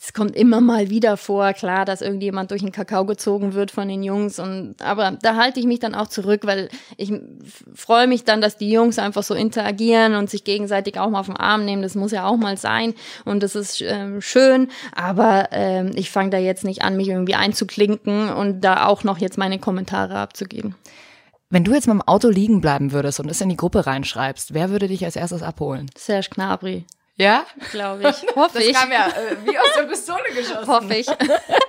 [0.00, 3.88] es kommt immer mal wieder vor, klar, dass irgendjemand durch den Kakao gezogen wird von
[3.88, 4.38] den Jungs.
[4.38, 7.12] Und aber da halte ich mich dann auch zurück, weil ich
[7.74, 11.26] freue mich dann, dass die Jungs einfach so interagieren und sich gegenseitig auch mal auf
[11.26, 11.82] den Arm nehmen.
[11.82, 12.94] Das muss ja auch mal sein.
[13.24, 14.68] Und das ist ähm, schön.
[14.94, 19.18] Aber ähm, ich fange da jetzt nicht an, mich irgendwie einzuklinken und da auch noch
[19.18, 20.74] jetzt meine Kommentare abzugeben.
[21.52, 24.54] Wenn du jetzt mit dem Auto liegen bleiben würdest und es in die Gruppe reinschreibst,
[24.54, 25.90] wer würde dich als erstes abholen?
[25.94, 26.86] Serge Knabri.
[27.16, 27.44] Ja?
[27.70, 28.34] Glaube ich.
[28.34, 28.72] Hoffe das ich.
[28.72, 30.66] Das kam ja äh, wie aus der Pistole geschossen.
[30.66, 31.06] Hoffe ich.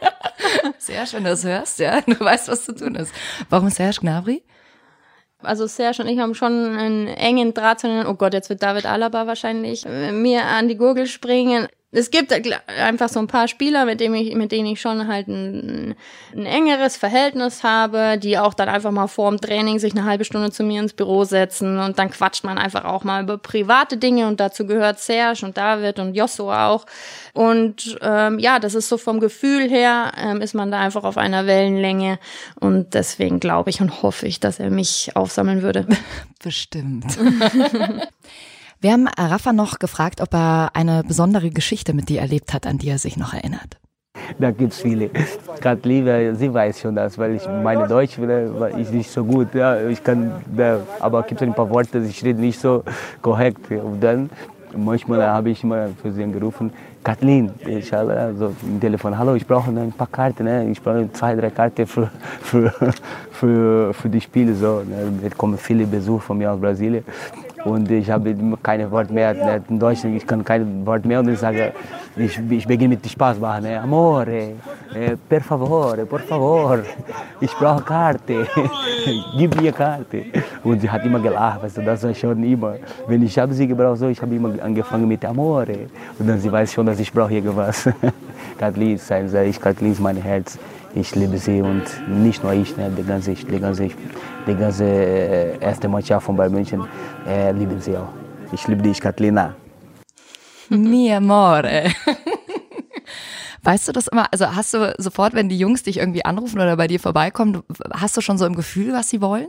[0.78, 2.00] Sehr schön, dass du hörst, ja.
[2.00, 3.12] Du weißt, was zu tun ist.
[3.50, 4.42] Warum Serge Gnabry?
[5.42, 8.64] Also Serge und ich haben schon einen engen Draht zu den, oh Gott, jetzt wird
[8.64, 12.34] David Alaba wahrscheinlich äh, mir an die Gurgel springen es gibt
[12.68, 15.96] einfach so ein paar Spieler, mit denen ich, mit denen ich schon halt ein,
[16.36, 20.26] ein engeres Verhältnis habe, die auch dann einfach mal vor dem Training sich eine halbe
[20.26, 23.98] Stunde zu mir ins Büro setzen und dann quatscht man einfach auch mal über private
[23.98, 26.86] Dinge und dazu gehört Serge und David und Josso auch.
[27.34, 31.18] Und ähm, ja, das ist so vom Gefühl her, ähm, ist man da einfach auf
[31.18, 32.18] einer Wellenlänge
[32.60, 35.86] und deswegen glaube ich und hoffe ich, dass er mich aufsammeln würde.
[36.44, 37.06] Bestimmt.
[38.84, 42.80] Wir haben Rafa noch gefragt, ob er eine besondere Geschichte mit dir erlebt hat, an
[42.80, 43.80] die er sich noch erinnert.
[44.38, 45.10] Da gibt es viele.
[45.62, 48.18] Gerade Liebe, sie weiß schon das, weil ich meine Deutsch
[48.78, 49.56] ist nicht so gut.
[49.56, 50.34] Ja, ich kann,
[51.00, 52.84] aber gibt ein paar Worte, ich rede nicht so
[53.22, 53.72] korrekt.
[53.72, 54.30] Und dann
[54.76, 56.74] manchmal habe ich mal für sie angerufen,
[57.06, 60.70] Kathleen, ich also im Telefon, hallo, ich brauche ein paar Karten, ne?
[60.70, 62.74] ich brauche zwei, drei Karten für, für,
[63.32, 64.54] für, für die Spiele.
[64.54, 65.22] So, ne?
[65.26, 67.06] Es kommen viele Besucher von mir aus Brasilien
[67.66, 71.40] und ich habe keine Wort mehr in Deutsch, ich kann kein Wort mehr und ich
[71.40, 71.74] sage,
[72.16, 73.66] ich, ich beginne mit Spaß machen?
[73.66, 74.56] Amore,
[74.94, 76.80] eh, per favore, por favor,
[77.40, 78.48] ich brauche Karte,
[79.38, 80.26] gib mir Karte.
[80.64, 82.76] Und sie hat immer gelacht, weißt du, das war schon immer,
[83.08, 85.88] wenn ich habe sie gebraucht, so, ich habe immer angefangen mit Amore
[86.20, 87.90] und dann sie weiß schon, dass ich brauche irgendwas.
[88.58, 89.00] Kathleen
[89.46, 90.58] ich, Kathleen ist mein Herz.
[90.96, 93.90] Ich liebe sie und nicht nur ich, ne, die ganze, die ganze,
[94.46, 96.88] die ganze äh, erste Mannschaft von Bayern München
[97.28, 98.10] äh, lieben sie auch.
[98.52, 99.40] Ich liebe dich, Kathleen.
[100.70, 101.92] Mi amore.
[103.64, 104.28] Weißt du das immer?
[104.32, 108.16] Also hast du sofort, wenn die Jungs dich irgendwie anrufen oder bei dir vorbeikommen, hast
[108.16, 109.48] du schon so im Gefühl, was sie wollen?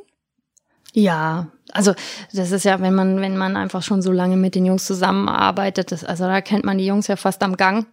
[0.93, 1.95] Ja, also
[2.33, 5.93] das ist ja, wenn man, wenn man einfach schon so lange mit den Jungs zusammenarbeitet,
[5.93, 7.87] das, also da kennt man die Jungs ja fast am Gang.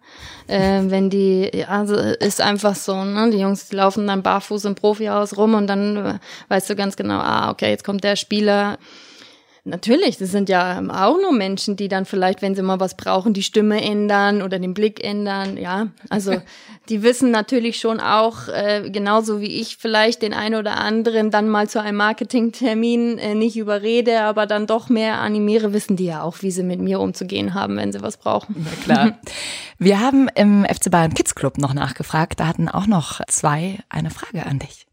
[0.48, 3.30] Äh, wenn die, ja, also ist einfach so, ne?
[3.32, 7.20] Die Jungs laufen dann barfuß im Profihaus rum und dann äh, weißt du ganz genau,
[7.20, 8.78] ah, okay, jetzt kommt der Spieler
[9.64, 13.34] Natürlich, das sind ja auch nur Menschen, die dann vielleicht, wenn sie mal was brauchen,
[13.34, 15.56] die Stimme ändern oder den Blick ändern.
[15.56, 16.42] Ja, also
[16.90, 21.48] die wissen natürlich schon auch, äh, genauso wie ich vielleicht den einen oder anderen dann
[21.48, 26.24] mal zu einem Marketingtermin äh, nicht überrede, aber dann doch mehr animiere, wissen die ja
[26.24, 28.66] auch, wie sie mit mir umzugehen haben, wenn sie was brauchen.
[28.66, 29.20] Na klar.
[29.78, 32.40] Wir haben im FC Bayern Kids Club noch nachgefragt.
[32.40, 34.88] Da hatten auch noch zwei eine Frage an dich.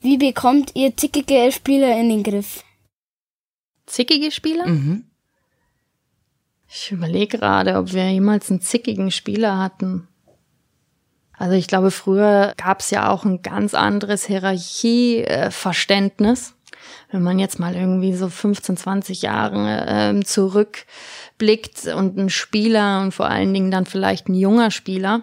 [0.00, 2.64] Wie bekommt ihr zickige Spieler in den Griff?
[3.86, 4.66] Zickige Spieler?
[4.66, 5.04] Mhm.
[6.68, 10.08] Ich überlege gerade, ob wir jemals einen zickigen Spieler hatten.
[11.36, 16.54] Also ich glaube, früher gab es ja auch ein ganz anderes Hierarchieverständnis.
[17.10, 23.12] Wenn man jetzt mal irgendwie so 15, 20 Jahre ähm, zurückblickt und ein Spieler und
[23.12, 25.22] vor allen Dingen dann vielleicht ein junger Spieler,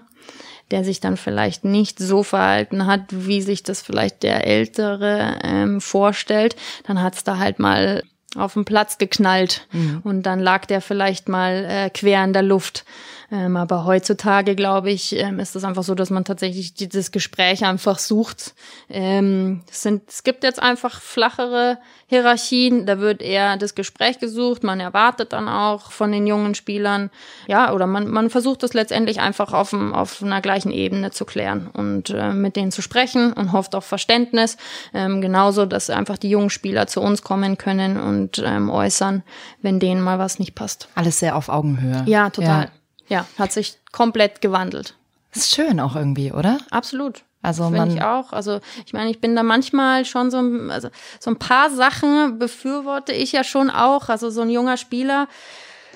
[0.71, 5.81] der sich dann vielleicht nicht so verhalten hat, wie sich das vielleicht der Ältere ähm,
[5.81, 8.03] vorstellt, dann hat's da halt mal
[8.35, 10.01] auf den Platz geknallt mhm.
[10.03, 12.85] und dann lag der vielleicht mal äh, quer in der Luft.
[13.31, 17.63] Ähm, aber heutzutage, glaube ich, ähm, ist es einfach so, dass man tatsächlich dieses Gespräch
[17.63, 18.53] einfach sucht.
[18.89, 24.65] Ähm, es, sind, es gibt jetzt einfach flachere Hierarchien, da wird eher das Gespräch gesucht,
[24.65, 27.09] man erwartet dann auch von den jungen Spielern,
[27.47, 31.67] ja, oder man, man versucht es letztendlich einfach auf, auf einer gleichen Ebene zu klären
[31.71, 34.57] und äh, mit denen zu sprechen und hofft auf Verständnis.
[34.93, 39.23] Ähm, genauso, dass einfach die jungen Spieler zu uns kommen können und ähm, äußern,
[39.61, 40.89] wenn denen mal was nicht passt.
[40.95, 42.03] Alles sehr auf Augenhöhe.
[42.07, 42.65] Ja, total.
[42.65, 42.80] Ja.
[43.11, 44.95] Ja, hat sich komplett gewandelt.
[45.33, 46.59] Ist schön auch irgendwie, oder?
[46.69, 47.23] Absolut.
[47.41, 48.31] Also man ich auch.
[48.31, 50.37] Also ich meine, ich bin da manchmal schon so,
[50.69, 50.87] also
[51.19, 54.07] so ein paar Sachen befürworte ich ja schon auch.
[54.07, 55.27] Also so ein junger Spieler,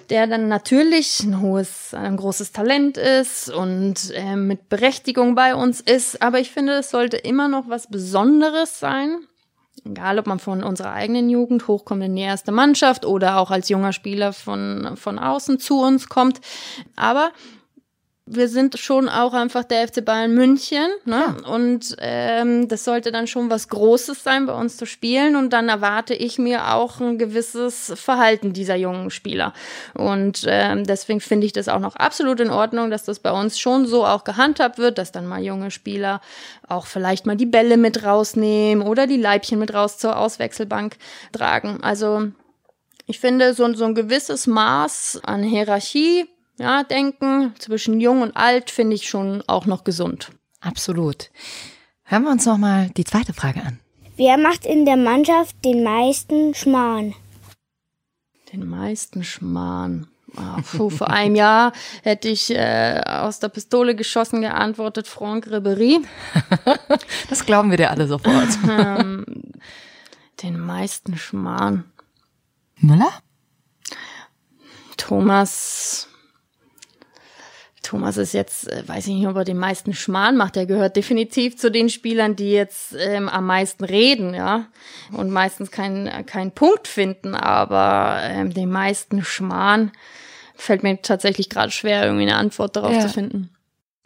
[0.10, 5.80] der dann natürlich ein hohes, ein großes Talent ist und äh, mit Berechtigung bei uns
[5.80, 6.21] ist.
[6.21, 9.19] Aber ich finde, es sollte immer noch was Besonderes sein.
[9.88, 13.69] Egal, ob man von unserer eigenen Jugend hochkommt in die erste Mannschaft oder auch als
[13.69, 16.41] junger Spieler von, von außen zu uns kommt.
[16.95, 17.32] Aber
[18.28, 21.36] wir sind schon auch einfach der FC Bayern München, ne?
[21.44, 21.54] Ja.
[21.54, 25.36] Und ähm, das sollte dann schon was Großes sein, bei uns zu spielen.
[25.36, 29.54] Und dann erwarte ich mir auch ein gewisses Verhalten dieser jungen Spieler.
[29.94, 33.60] Und ähm, deswegen finde ich das auch noch absolut in Ordnung, dass das bei uns
[33.60, 36.20] schon so auch gehandhabt wird, dass dann mal junge Spieler
[36.68, 40.98] auch vielleicht mal die Bälle mit rausnehmen oder die Leibchen mit raus zur Auswechselbank
[41.32, 41.84] tragen.
[41.84, 42.30] Also
[43.06, 46.26] ich finde, so, so ein gewisses Maß an Hierarchie
[46.58, 50.32] ja, denken zwischen jung und alt finde ich schon auch noch gesund.
[50.62, 51.30] Absolut.
[52.04, 53.80] Hören wir uns noch mal die zweite Frage an.
[54.18, 57.13] Wer macht in der Mannschaft den meisten Schmarrn?
[58.54, 60.08] Den meisten Schmarrn.
[60.38, 61.72] Oh, puh, vor einem Jahr
[62.04, 66.02] hätte ich äh, aus der Pistole geschossen geantwortet, Franck Ribery.
[67.30, 68.50] das glauben wir dir alle sofort.
[68.70, 69.26] ähm,
[70.41, 71.86] den meisten Schmarrn.
[72.78, 73.12] Müller?
[74.98, 76.10] Thomas
[77.86, 80.58] Thomas ist jetzt, äh, weiß ich nicht, ob er den meisten Schmarrn macht.
[80.58, 84.65] Er gehört definitiv zu den Spielern, die jetzt ähm, am meisten reden, ja.
[85.12, 89.91] Und meistens keinen keinen Punkt finden, aber ähm, den meisten Schmarrn
[90.56, 93.02] fällt mir tatsächlich gerade schwer, irgendwie eine Antwort darauf ja.
[93.02, 93.52] zu finden.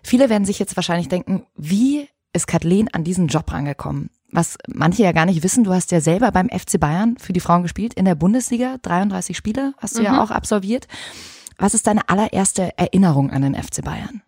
[0.04, 4.10] Viele werden sich jetzt wahrscheinlich denken, wie ist Kathleen an diesen Job rangekommen?
[4.32, 7.40] Was manche ja gar nicht wissen, du hast ja selber beim FC Bayern für die
[7.40, 10.06] Frauen gespielt in der Bundesliga, 33 Spiele hast du mhm.
[10.06, 10.88] ja auch absolviert.
[11.60, 14.22] Was ist deine allererste Erinnerung an den FC Bayern?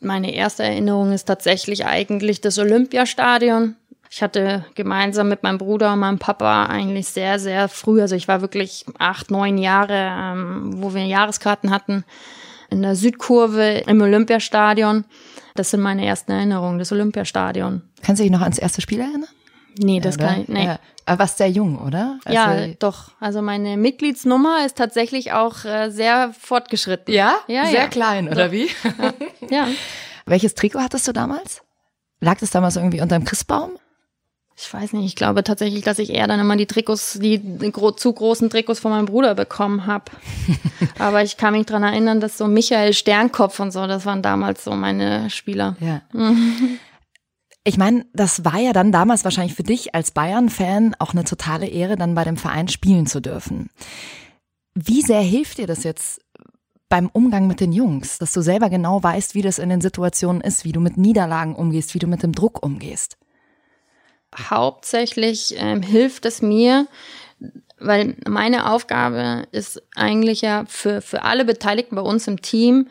[0.00, 3.76] Meine erste Erinnerung ist tatsächlich eigentlich das Olympiastadion.
[4.10, 8.28] Ich hatte gemeinsam mit meinem Bruder und meinem Papa eigentlich sehr, sehr früh, also ich
[8.28, 12.04] war wirklich acht, neun Jahre, ähm, wo wir Jahreskarten hatten,
[12.68, 15.04] in der Südkurve im Olympiastadion.
[15.54, 17.82] Das sind meine ersten Erinnerungen, das Olympiastadion.
[18.02, 19.28] Kannst du dich noch ans erste Spiel erinnern?
[19.78, 20.64] Nee, das ja, kann ich, nee.
[20.64, 20.78] Ja.
[21.04, 22.18] Aber warst sehr jung, oder?
[22.24, 23.10] Also ja, doch.
[23.18, 27.12] Also meine Mitgliedsnummer ist tatsächlich auch äh, sehr fortgeschritten.
[27.12, 27.34] Ja?
[27.48, 27.88] Ja, Sehr ja.
[27.88, 28.52] klein, oder doch.
[28.52, 28.68] wie?
[29.00, 29.14] Ja.
[29.50, 29.68] ja.
[30.26, 31.62] Welches Trikot hattest du damals?
[32.20, 33.72] Lag das damals irgendwie unterm Christbaum?
[34.56, 37.40] Ich weiß nicht, ich glaube tatsächlich, dass ich eher dann immer die Trikots, die
[37.96, 40.04] zu großen Trikots von meinem Bruder bekommen habe.
[40.98, 44.62] Aber ich kann mich dran erinnern, dass so Michael Sternkopf und so, das waren damals
[44.62, 45.76] so meine Spieler.
[45.80, 46.02] Ja.
[47.64, 51.68] Ich meine, das war ja dann damals wahrscheinlich für dich als Bayern-Fan auch eine totale
[51.68, 53.70] Ehre, dann bei dem Verein spielen zu dürfen.
[54.74, 56.20] Wie sehr hilft dir das jetzt
[56.88, 60.42] beim Umgang mit den Jungs, dass du selber genau weißt, wie das in den Situationen
[60.42, 63.16] ist, wie du mit Niederlagen umgehst, wie du mit dem Druck umgehst?
[64.36, 66.86] Hauptsächlich ähm, hilft es mir,
[67.78, 72.88] weil meine Aufgabe ist eigentlich ja für, für alle Beteiligten bei uns im Team,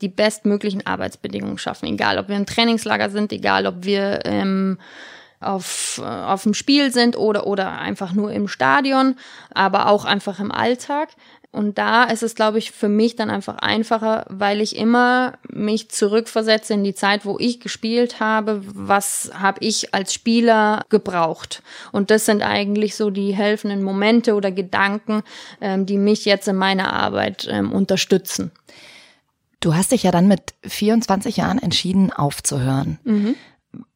[0.00, 1.86] die bestmöglichen Arbeitsbedingungen schaffen.
[1.86, 4.78] Egal, ob wir im Trainingslager sind, egal, ob wir ähm,
[5.40, 9.16] auf, äh, auf dem Spiel sind oder, oder einfach nur im Stadion,
[9.52, 11.10] aber auch einfach im Alltag.
[11.56, 15.88] Und da ist es, glaube ich, für mich dann einfach einfacher, weil ich immer mich
[15.90, 18.60] zurückversetze in die Zeit, wo ich gespielt habe.
[18.62, 21.62] Was habe ich als Spieler gebraucht?
[21.92, 25.22] Und das sind eigentlich so die helfenden Momente oder Gedanken,
[25.62, 28.50] ähm, die mich jetzt in meiner Arbeit ähm, unterstützen.
[29.60, 32.98] Du hast dich ja dann mit 24 Jahren entschieden, aufzuhören.
[33.04, 33.34] Mhm.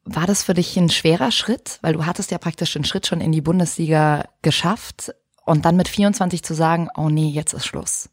[0.03, 1.79] War das für dich ein schwerer Schritt?
[1.81, 5.13] Weil du hattest ja praktisch den Schritt schon in die Bundesliga geschafft
[5.45, 8.09] und dann mit 24 zu sagen, oh nee, jetzt ist Schluss.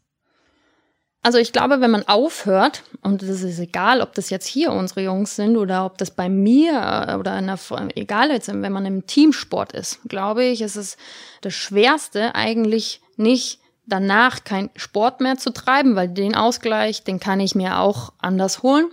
[1.21, 5.01] Also ich glaube, wenn man aufhört, und das ist egal, ob das jetzt hier unsere
[5.01, 7.59] Jungs sind oder ob das bei mir oder in einer,
[7.95, 10.95] egal jetzt, wenn man im Teamsport ist, glaube ich, ist es
[11.41, 13.58] das Schwerste eigentlich nicht
[13.89, 18.63] danach kein Sport mehr zu treiben, weil den Ausgleich, den kann ich mir auch anders
[18.63, 18.91] holen,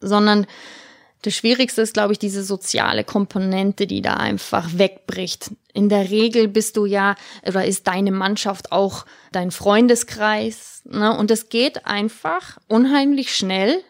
[0.00, 0.46] sondern
[1.22, 5.50] das Schwierigste ist, glaube ich, diese soziale Komponente, die da einfach wegbricht.
[5.74, 7.14] In der Regel bist du ja,
[7.46, 10.82] oder ist deine Mannschaft auch dein Freundeskreis.
[10.84, 11.14] Ne?
[11.16, 13.82] Und es geht einfach unheimlich schnell.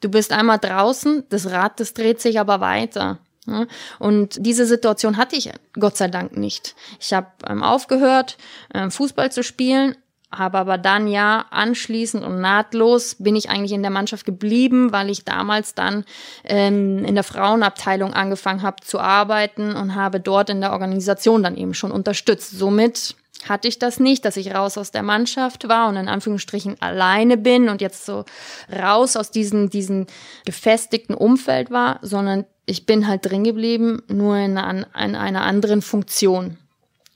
[0.00, 3.18] Du bist einmal draußen, das Rad, das dreht sich aber weiter.
[3.46, 3.66] Ne?
[3.98, 6.74] Und diese Situation hatte ich Gott sei Dank nicht.
[7.00, 8.36] Ich habe ähm, aufgehört,
[8.72, 9.96] ähm, Fußball zu spielen,
[10.30, 15.10] habe aber dann ja anschließend und nahtlos bin ich eigentlich in der Mannschaft geblieben, weil
[15.10, 16.04] ich damals dann
[16.44, 21.56] ähm, in der Frauenabteilung angefangen habe zu arbeiten und habe dort in der Organisation dann
[21.56, 22.52] eben schon unterstützt.
[22.52, 23.16] Somit
[23.48, 27.36] hatte ich das nicht, dass ich raus aus der Mannschaft war und in Anführungsstrichen alleine
[27.36, 28.24] bin und jetzt so
[28.72, 30.06] raus aus diesem, diesem
[30.44, 35.82] gefestigten Umfeld war, sondern ich bin halt drin geblieben, nur in einer, in einer anderen
[35.82, 36.58] Funktion.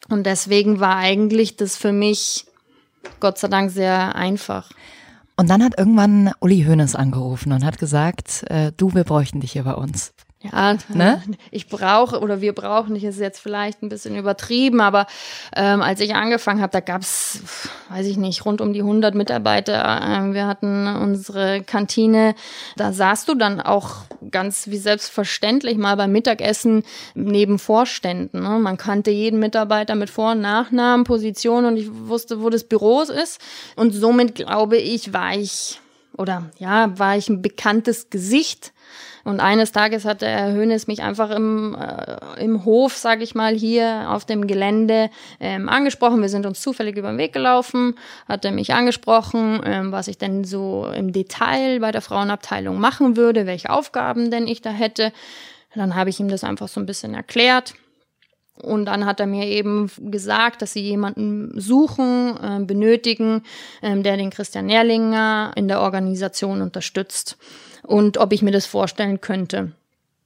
[0.08, 2.46] Und deswegen war eigentlich das für mich
[3.20, 4.70] Gott sei Dank sehr einfach.
[5.36, 9.52] Und dann hat irgendwann Uli Hoeneß angerufen und hat gesagt, äh, du, wir bräuchten dich
[9.52, 10.12] hier bei uns.
[10.52, 11.22] Ja, ne?
[11.50, 15.06] ich brauche oder wir brauchen nicht, ist jetzt vielleicht ein bisschen übertrieben, aber
[15.54, 17.40] ähm, als ich angefangen habe, da gab's,
[17.90, 20.00] weiß ich nicht, rund um die 100 Mitarbeiter.
[20.02, 22.34] Ähm, wir hatten unsere Kantine,
[22.76, 26.84] da saßt du dann auch ganz wie selbstverständlich mal beim Mittagessen
[27.14, 28.42] neben Vorständen.
[28.42, 28.58] Ne?
[28.58, 33.02] Man kannte jeden Mitarbeiter mit Vor- und Nachnamen, Position und ich wusste, wo das Büro
[33.02, 33.40] ist.
[33.76, 35.80] Und somit glaube ich, war ich
[36.16, 38.72] oder ja, war ich ein bekanntes Gesicht
[39.26, 43.34] und eines Tages hat der Herr Hönes mich einfach im, äh, im Hof, sage ich
[43.34, 45.10] mal, hier auf dem Gelände
[45.40, 46.22] ähm, angesprochen.
[46.22, 47.96] Wir sind uns zufällig über den Weg gelaufen,
[48.28, 53.16] hat er mich angesprochen, ähm, was ich denn so im Detail bei der Frauenabteilung machen
[53.16, 55.12] würde, welche Aufgaben denn ich da hätte.
[55.74, 57.74] Dann habe ich ihm das einfach so ein bisschen erklärt.
[58.62, 63.42] Und dann hat er mir eben gesagt, dass sie jemanden suchen, äh, benötigen,
[63.82, 67.36] äh, der den Christian Nährlinger in der Organisation unterstützt
[67.86, 69.72] und ob ich mir das vorstellen könnte.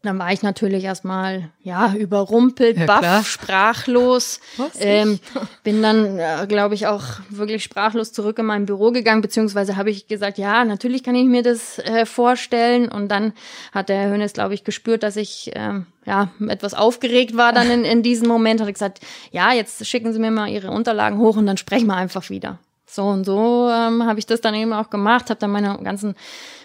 [0.02, 3.22] Dann war ich natürlich erstmal ja überrumpelt, ja, baff, klar.
[3.22, 4.40] sprachlos.
[4.78, 5.20] Ähm,
[5.62, 9.90] bin dann, äh, glaube ich, auch wirklich sprachlos zurück in mein Büro gegangen, beziehungsweise habe
[9.90, 12.88] ich gesagt, ja, natürlich kann ich mir das äh, vorstellen.
[12.88, 13.34] Und dann
[13.72, 17.70] hat der Herr Hönes, glaube ich, gespürt, dass ich ähm, ja etwas aufgeregt war dann
[17.70, 18.62] in, in diesem Moment.
[18.62, 19.00] Hat gesagt,
[19.32, 22.58] ja, jetzt schicken Sie mir mal Ihre Unterlagen hoch und dann sprechen wir einfach wieder.
[22.94, 26.14] So und so ähm, habe ich das dann eben auch gemacht, habe dann meine ganzen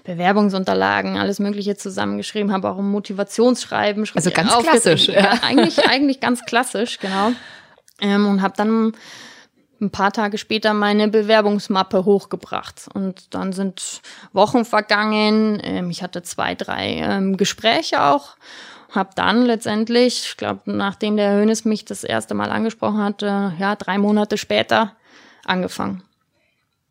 [0.03, 4.07] Bewerbungsunterlagen, alles Mögliche zusammengeschrieben, habe auch ein Motivationsschreiben.
[4.13, 5.07] Also ganz klassisch.
[5.07, 5.19] Ja.
[5.19, 5.39] ja.
[5.41, 7.31] eigentlich, eigentlich ganz klassisch, genau.
[8.01, 8.93] Ähm, und habe dann
[9.81, 12.87] ein paar Tage später meine Bewerbungsmappe hochgebracht.
[12.93, 14.01] Und dann sind
[14.33, 15.59] Wochen vergangen.
[15.63, 18.35] Ähm, ich hatte zwei, drei ähm, Gespräche auch.
[18.91, 23.75] Habe dann letztendlich, ich glaube, nachdem der Hönes mich das erste Mal angesprochen hatte, ja,
[23.75, 24.93] drei Monate später
[25.43, 26.03] angefangen.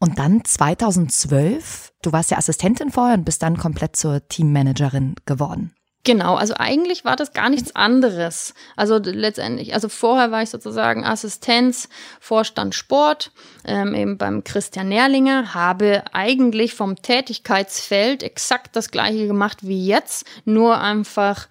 [0.04, 5.74] Und dann 2012, du warst ja Assistentin vorher und bist dann komplett zur Teammanagerin geworden.
[6.04, 8.52] Genau, also eigentlich war das gar nichts anderes.
[8.76, 11.88] Also letztendlich, also vorher war ich sozusagen Assistenz,
[12.20, 13.32] Vorstand Sport,
[13.64, 20.26] ähm, eben beim Christian Nährlinger, habe eigentlich vom Tätigkeitsfeld exakt das gleiche gemacht wie jetzt,
[20.44, 21.48] nur einfach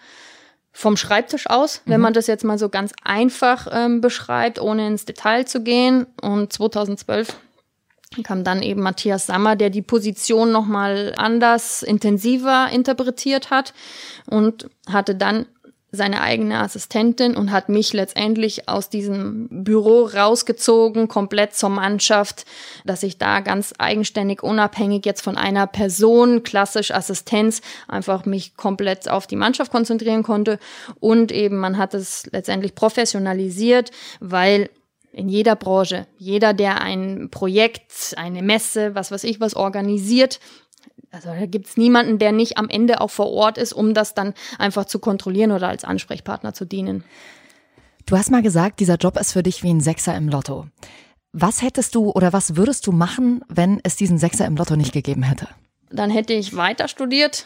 [0.72, 2.04] vom Schreibtisch aus, wenn mhm.
[2.04, 6.06] man das jetzt mal so ganz einfach ähm, beschreibt, ohne ins Detail zu gehen.
[6.22, 7.36] Und 2012
[8.22, 13.74] kam dann eben Matthias Sammer, der die Position nochmal anders, intensiver interpretiert hat
[14.28, 15.48] und hatte dann
[15.96, 22.46] seine eigene Assistentin und hat mich letztendlich aus diesem Büro rausgezogen, komplett zur Mannschaft,
[22.84, 29.08] dass ich da ganz eigenständig, unabhängig jetzt von einer Person, klassisch Assistenz, einfach mich komplett
[29.08, 30.58] auf die Mannschaft konzentrieren konnte.
[31.00, 34.72] Und eben, man hat es letztendlich professionalisiert, weil
[35.14, 36.08] in jeder Branche.
[36.18, 40.40] Jeder, der ein Projekt, eine Messe, was weiß ich, was organisiert,
[41.12, 44.34] also da gibt's niemanden, der nicht am Ende auch vor Ort ist, um das dann
[44.58, 47.04] einfach zu kontrollieren oder als Ansprechpartner zu dienen.
[48.08, 50.66] Du hast mal gesagt, dieser Job ist für dich wie ein Sechser im Lotto.
[51.32, 54.92] Was hättest du oder was würdest du machen, wenn es diesen Sechser im Lotto nicht
[54.92, 55.48] gegeben hätte?
[55.92, 57.46] Dann hätte ich weiter studiert.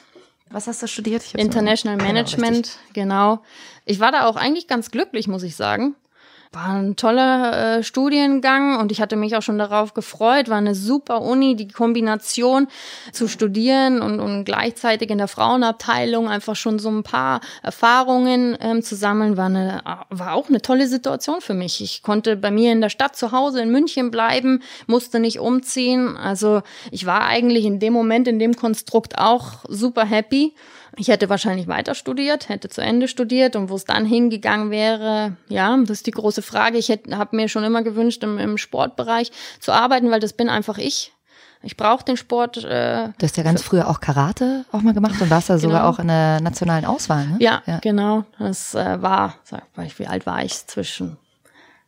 [0.50, 1.36] Was hast du studiert?
[1.36, 3.44] International Management, genau, genau.
[3.84, 5.96] Ich war da auch eigentlich ganz glücklich, muss ich sagen
[6.52, 10.50] War ein toller äh, Studiengang und ich hatte mich auch schon darauf gefreut.
[10.50, 12.68] War eine super Uni, die Kombination
[13.12, 18.82] zu studieren und, und gleichzeitig in der Frauenabteilung einfach schon so ein paar Erfahrungen ähm,
[18.82, 21.82] zu sammeln, war, eine, war auch eine tolle Situation für mich.
[21.82, 26.16] Ich konnte bei mir in der Stadt zu Hause in München bleiben, musste nicht umziehen.
[26.18, 30.54] Also ich war eigentlich in dem Moment, in dem Konstrukt auch super happy.
[30.96, 35.36] Ich hätte wahrscheinlich weiter studiert, hätte zu Ende studiert und wo es dann hingegangen wäre,
[35.50, 36.78] ja, das ist die große Frage.
[36.78, 40.78] Ich habe mir schon immer gewünscht, im, im Sportbereich zu arbeiten, weil das bin einfach
[40.78, 41.14] ich.
[41.64, 42.58] Ich brauche den Sport.
[42.58, 45.68] Äh, du hast ja ganz früher auch Karate auch mal gemacht und warst ja genau.
[45.68, 47.38] sogar auch in der nationalen Auswahl, ne?
[47.40, 47.80] Ja, ja.
[47.80, 48.26] genau.
[48.38, 50.68] Das äh, war, sag ich, wie alt war ich?
[50.68, 51.18] Zwischen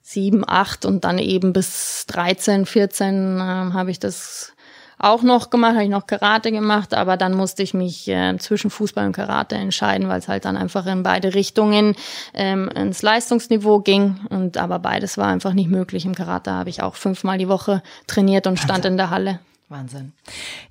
[0.01, 4.53] sieben, acht und dann eben bis 13, 14 äh, habe ich das
[4.99, 8.69] auch noch gemacht, habe ich noch Karate gemacht, aber dann musste ich mich äh, zwischen
[8.69, 11.95] Fußball und Karate entscheiden, weil es halt dann einfach in beide Richtungen
[12.33, 14.19] ähm, ins Leistungsniveau ging.
[14.29, 16.05] Und aber beides war einfach nicht möglich.
[16.05, 19.39] Im Karate habe ich auch fünfmal die Woche trainiert und stand in der Halle.
[19.69, 20.13] Wahnsinn.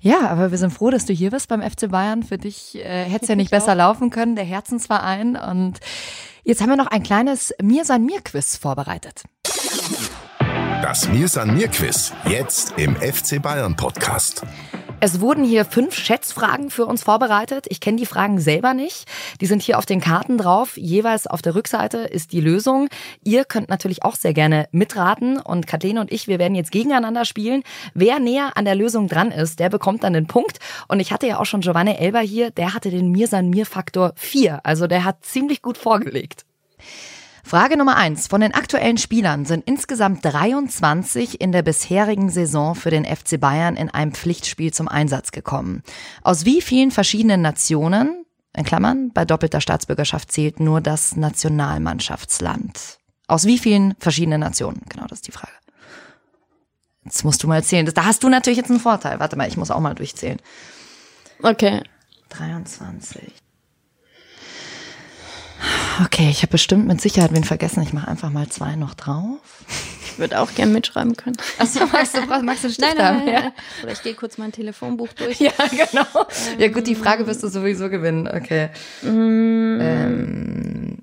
[0.01, 2.21] Ja, aber wir sind froh, dass du hier bist beim FC Bayern.
[2.21, 5.37] Für dich äh, hätte es ja nicht besser laufen können, der Herzensverein.
[5.37, 5.79] Und
[6.43, 9.23] jetzt haben wir noch ein kleines Mir sein Mir Quiz vorbereitet.
[10.81, 12.13] Das Mir san mir Quiz.
[12.25, 14.43] Jetzt im FC Bayern Podcast.
[15.01, 17.65] Es wurden hier fünf Schätzfragen für uns vorbereitet.
[17.69, 19.05] Ich kenne die Fragen selber nicht.
[19.41, 20.77] Die sind hier auf den Karten drauf.
[20.77, 22.87] Jeweils auf der Rückseite ist die Lösung.
[23.23, 25.37] Ihr könnt natürlich auch sehr gerne mitraten.
[25.37, 27.63] Und Kathleen und ich, wir werden jetzt gegeneinander spielen.
[27.93, 30.59] Wer näher an der Lösung dran ist, der bekommt dann den Punkt.
[30.87, 32.51] Und ich hatte ja auch schon Giovanni Elber hier.
[32.51, 34.65] Der hatte den Mir-San-Mir-Faktor 4.
[34.65, 36.45] Also der hat ziemlich gut vorgelegt.
[37.49, 38.27] Frage Nummer eins.
[38.27, 43.75] Von den aktuellen Spielern sind insgesamt 23 in der bisherigen Saison für den FC Bayern
[43.75, 45.81] in einem Pflichtspiel zum Einsatz gekommen.
[46.21, 48.23] Aus wie vielen verschiedenen Nationen,
[48.55, 52.99] in Klammern, bei doppelter Staatsbürgerschaft zählt nur das Nationalmannschaftsland.
[53.25, 54.83] Aus wie vielen verschiedenen Nationen?
[54.87, 55.53] Genau, das ist die Frage.
[57.03, 57.91] Jetzt musst du mal erzählen.
[57.95, 59.19] Da hast du natürlich jetzt einen Vorteil.
[59.19, 60.37] Warte mal, ich muss auch mal durchzählen.
[61.41, 61.81] Okay.
[62.29, 63.33] 23.
[66.05, 67.83] Okay, ich habe bestimmt mit Sicherheit wen vergessen.
[67.83, 69.39] Ich mache einfach mal zwei noch drauf.
[70.03, 71.37] Ich würde auch gern mitschreiben können.
[71.57, 73.25] Achso, magst du, magst du einen Stift nein, nein, haben?
[73.25, 73.53] Nein, ja.
[73.83, 75.39] Oder ich gehe kurz mein Telefonbuch durch.
[75.39, 76.25] Ja, genau.
[76.57, 78.27] Ja gut, die Frage wirst du sowieso gewinnen.
[78.27, 78.69] Okay.
[79.01, 79.79] Mm.
[79.81, 80.97] Ähm.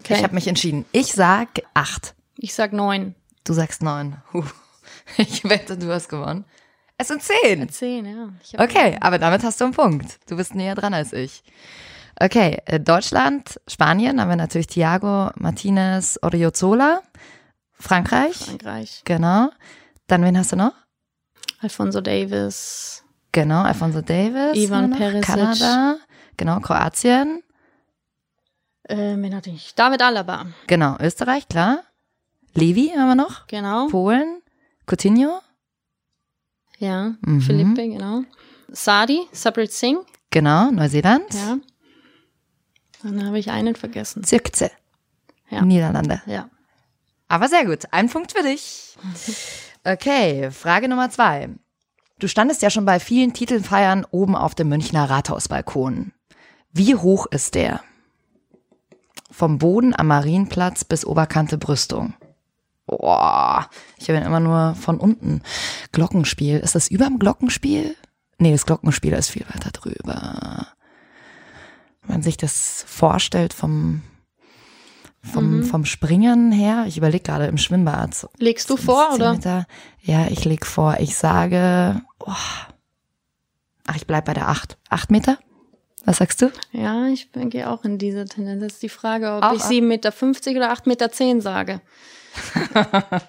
[0.00, 0.14] okay.
[0.16, 0.84] Ich habe mich entschieden.
[0.92, 2.14] Ich sag acht.
[2.36, 3.14] Ich sag neun.
[3.44, 4.16] Du sagst neun.
[4.32, 4.44] Huh.
[5.16, 6.44] Ich wette, du hast gewonnen.
[6.98, 7.68] Es sind zehn.
[7.68, 8.28] Zehn, ja.
[8.62, 10.18] Okay, aber damit hast du einen Punkt.
[10.28, 11.42] Du bist näher dran als ich.
[12.20, 17.02] Okay, äh, Deutschland, Spanien haben wir natürlich Thiago Martinez Oriozola.
[17.72, 18.36] Frankreich.
[18.36, 19.02] Frankreich.
[19.04, 19.50] Genau.
[20.08, 20.72] Dann wen hast du noch?
[21.60, 23.04] Alfonso Davis.
[23.32, 24.56] Genau, Alfonso Davis.
[24.56, 25.26] Ivan Perisic.
[25.26, 25.98] Kanada.
[26.36, 27.42] Genau, Kroatien.
[28.84, 29.74] Äh, wen hatte ich?
[29.74, 30.46] David Alaba.
[30.66, 31.82] Genau, Österreich, klar.
[32.54, 33.46] Levi haben wir noch.
[33.46, 33.88] Genau.
[33.88, 34.42] Polen.
[34.86, 35.40] Coutinho.
[36.78, 37.40] Ja, mhm.
[37.40, 38.22] Philippe, genau.
[38.68, 40.04] Sadi, Sabrit Singh.
[40.30, 41.34] Genau, Neuseeland.
[41.34, 41.58] Ja.
[43.02, 44.24] Dann habe ich einen vergessen.
[44.24, 44.70] Zirkze.
[45.50, 45.62] Ja.
[45.62, 46.22] Niederlande.
[46.26, 46.48] Ja.
[47.28, 47.84] Aber sehr gut.
[47.90, 48.96] Ein Punkt für dich.
[49.84, 51.50] Okay, Frage Nummer zwei.
[52.18, 56.12] Du standest ja schon bei vielen Titelfeiern oben auf dem Münchner Rathausbalkon.
[56.72, 57.80] Wie hoch ist der?
[59.30, 62.14] Vom Boden am Marienplatz bis Oberkante Brüstung.
[62.86, 63.68] Boah,
[63.98, 65.42] ich habe ihn immer nur von unten.
[65.92, 66.58] Glockenspiel.
[66.58, 67.94] Ist das über dem Glockenspiel?
[68.38, 70.66] Nee, das Glockenspiel ist viel weiter drüber
[72.08, 74.02] man sich das vorstellt vom,
[75.22, 75.64] vom, mhm.
[75.64, 76.84] vom Springen her.
[76.86, 78.28] Ich überlege gerade im Schwimmbad.
[78.38, 79.32] Legst du vor, oder?
[79.32, 79.66] Meter.
[80.02, 80.96] Ja, ich leg vor.
[81.00, 82.32] Ich sage, oh,
[83.86, 84.78] ach, ich bleib bei der acht.
[84.88, 85.38] Acht Meter?
[86.04, 86.50] Was sagst du?
[86.72, 88.62] Ja, ich gehe auch in diese Tendenz.
[88.62, 91.80] Das ist die Frage, ob auch ich 7,50 Meter oder 8,10 Meter zehn sage.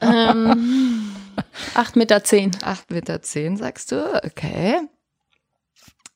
[0.02, 1.12] ähm,
[1.76, 2.24] 8,10 Meter.
[2.24, 2.52] Zehn.
[2.52, 4.24] 8,10 Meter zehn sagst du?
[4.24, 4.80] Okay.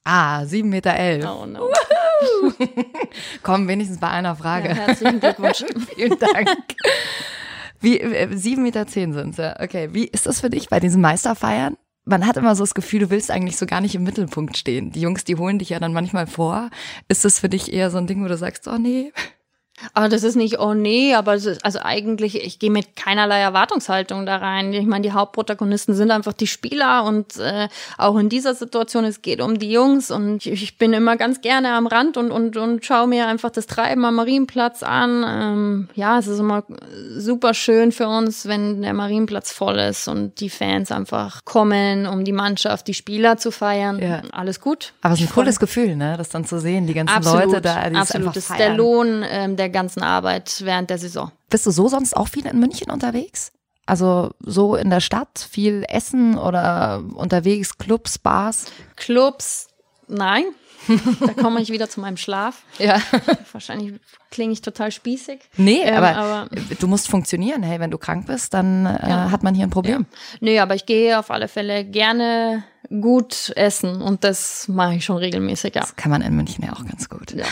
[0.03, 0.95] Ah, 7,11 Meter.
[0.95, 1.25] Elf.
[1.25, 1.69] Oh no.
[3.43, 4.69] Komm, wenigstens bei einer Frage.
[4.69, 5.63] Ja, herzlichen Glückwunsch.
[5.95, 6.49] Vielen Dank.
[7.79, 9.59] Wie, äh, 7,10 Meter zehn sind's, ja.
[9.59, 9.89] Okay.
[9.91, 11.77] Wie ist das für dich bei diesen Meisterfeiern?
[12.05, 14.91] Man hat immer so das Gefühl, du willst eigentlich so gar nicht im Mittelpunkt stehen.
[14.91, 16.69] Die Jungs, die holen dich ja dann manchmal vor.
[17.07, 19.13] Ist das für dich eher so ein Ding, wo du sagst, oh nee,
[19.93, 24.25] aber das ist nicht, oh nee, aber ist, also eigentlich, ich gehe mit keinerlei Erwartungshaltung
[24.25, 24.71] da rein.
[24.73, 27.67] Ich meine, die Hauptprotagonisten sind einfach die Spieler und äh,
[27.97, 31.41] auch in dieser Situation, es geht um die Jungs und ich, ich bin immer ganz
[31.41, 35.25] gerne am Rand und, und, und schaue mir einfach das Treiben am Marienplatz an.
[35.27, 36.63] Ähm, ja, es ist immer
[37.17, 42.23] super schön für uns, wenn der Marienplatz voll ist und die Fans einfach kommen, um
[42.23, 43.99] die Mannschaft, die Spieler zu feiern.
[43.99, 44.21] Ja.
[44.31, 44.93] Alles gut.
[45.01, 47.61] Aber es ist ein cooles Gefühl, ne, das dann zu sehen, die ganzen absolut, Leute
[47.61, 47.97] da, die absolut.
[47.97, 48.33] Es einfach feiern.
[48.33, 51.31] Das ist der Lohn, ähm, der der ganzen Arbeit während der Saison.
[51.49, 53.51] Bist du so sonst auch viel in München unterwegs?
[53.85, 58.65] Also so in der Stadt, viel essen oder unterwegs, Clubs, Bars?
[58.97, 59.67] Clubs,
[60.07, 60.43] nein.
[61.21, 62.63] da komme ich wieder zu meinem Schlaf.
[62.77, 63.01] Ja.
[63.53, 63.93] Wahrscheinlich
[64.31, 65.39] klinge ich total spießig.
[65.55, 67.63] Nee, Ähm, aber, aber- du musst funktionieren.
[67.63, 70.05] Hey, wenn du krank bist, dann äh, hat man hier ein Problem.
[70.41, 75.15] Nee, aber ich gehe auf alle Fälle gerne gut essen und das mache ich schon
[75.17, 75.81] regelmäßig, ja.
[75.81, 77.33] Das kann man in München ja auch ganz gut.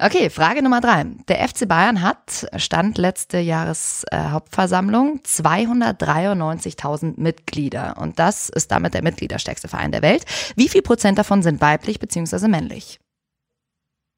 [0.00, 1.06] Okay, Frage Nummer drei.
[1.26, 7.96] Der FC Bayern hat, Stand letzte Jahreshauptversammlung, 293.000 Mitglieder.
[7.98, 10.24] Und das ist damit der mitgliederstärkste Verein der Welt.
[10.54, 12.46] Wie viel Prozent davon sind weiblich bzw.
[12.46, 13.00] männlich?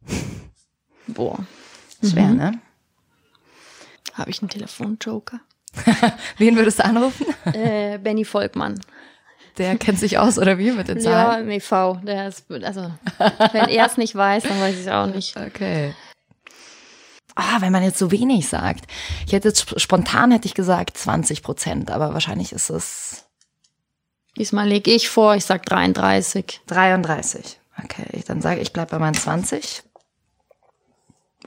[1.07, 1.39] Boah,
[2.05, 2.61] Schwer, ne?
[4.13, 5.41] habe ich einen Telefonjoker?
[6.39, 7.27] Wen würdest du anrufen?
[7.55, 8.79] äh, Benny Volkmann.
[9.59, 11.45] Der kennt sich aus, oder wie, mit den Ja, Zahlen?
[11.45, 11.99] im EV.
[12.05, 12.91] Der ist, also,
[13.53, 15.37] wenn er es nicht weiß, dann weiß ich es auch nicht.
[15.37, 15.95] Okay.
[17.35, 18.87] Ah, wenn man jetzt so wenig sagt.
[19.27, 23.25] Ich hätte jetzt sp- spontan hätte ich gesagt 20 Prozent, aber wahrscheinlich ist es
[24.37, 26.61] Diesmal lege ich vor, ich sag 33.
[26.67, 27.59] 33.
[27.83, 29.83] Okay, dann sage ich, bleib bei meinen 20.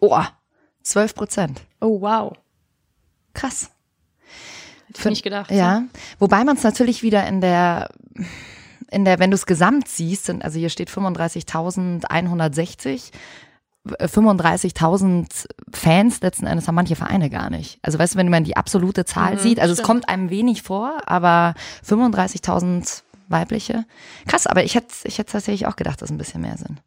[0.01, 0.19] Oh,
[0.83, 1.61] 12 Prozent.
[1.79, 2.33] Oh, wow.
[3.33, 3.69] Krass.
[4.97, 5.51] Hätte ich nicht gedacht.
[5.51, 5.83] Ja,
[6.19, 7.89] wobei man es natürlich wieder in der,
[8.91, 13.11] in der, wenn du es gesamt siehst, sind, also hier steht 35.160,
[13.99, 17.79] äh, 35.000 Fans letzten Endes haben manche Vereine gar nicht.
[17.81, 19.87] Also weißt du, wenn man die absolute Zahl sieht, also es stimmt.
[19.87, 21.55] kommt einem wenig vor, aber
[21.87, 23.85] 35.000 weibliche.
[24.27, 26.81] Krass, aber ich hätte ich hätte tatsächlich auch gedacht, dass ein bisschen mehr sind.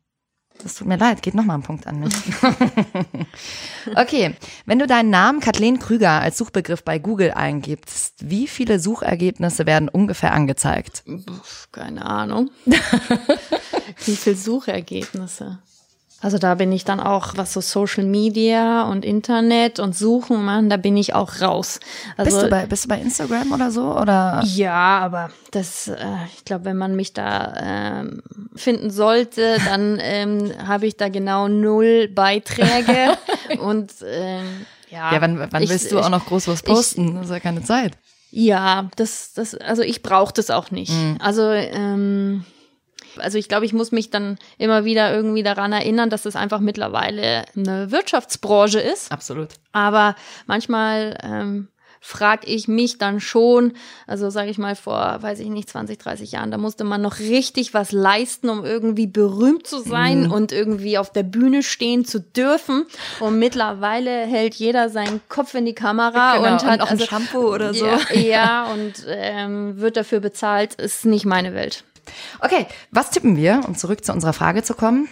[0.67, 2.13] Das tut mir leid, geht nochmal ein Punkt an mich.
[3.95, 9.65] okay, wenn du deinen Namen Kathleen Krüger als Suchbegriff bei Google eingibst, wie viele Suchergebnisse
[9.65, 11.05] werden ungefähr angezeigt?
[11.71, 12.51] Keine Ahnung.
[14.05, 15.61] Wie viel Suchergebnisse?
[16.23, 20.71] Also da bin ich dann auch, was so Social Media und Internet und Suchen machen,
[20.71, 21.79] da bin ich auch raus.
[22.17, 23.95] Also, Bist du bei, bist du bei Instagram oder so?
[23.97, 24.43] Oder?
[24.47, 25.95] Ja, aber das, äh,
[26.35, 27.53] ich glaube, wenn man mich da
[28.01, 28.23] ähm,
[28.55, 33.19] finden sollte, dann ähm, habe ich da genau null Beiträge
[33.61, 35.13] und ähm, ja.
[35.13, 37.17] Ja, wann, wann ich- willst du auch noch groß was posten?
[37.17, 37.93] das ist ja keine Zeit.
[38.31, 40.93] Ja, das, das, also ich brauche das auch nicht.
[40.93, 41.17] Mhm.
[41.21, 42.45] Also, ähm,
[43.19, 46.61] also ich glaube, ich muss mich dann immer wieder irgendwie daran erinnern, dass es einfach
[46.61, 49.13] mittlerweile eine Wirtschaftsbranche ist.
[49.13, 49.49] Absolut.
[49.73, 51.69] Aber manchmal ähm,
[52.07, 53.73] frage ich mich dann schon,
[54.07, 57.19] also sage ich mal vor, weiß ich nicht, 20, 30 Jahren, da musste man noch
[57.19, 62.21] richtig was leisten, um irgendwie berühmt zu sein und irgendwie auf der Bühne stehen zu
[62.21, 62.87] dürfen.
[63.19, 66.93] Und mittlerweile hält jeder seinen Kopf in die Kamera Genau, und und hat noch ein
[66.93, 67.87] also, Shampoo oder so.
[67.87, 71.85] Ja, ja und ähm, wird dafür bezahlt, ist nicht meine Welt.
[72.41, 75.09] Okay, was tippen wir, um zurück zu unserer Frage zu kommen?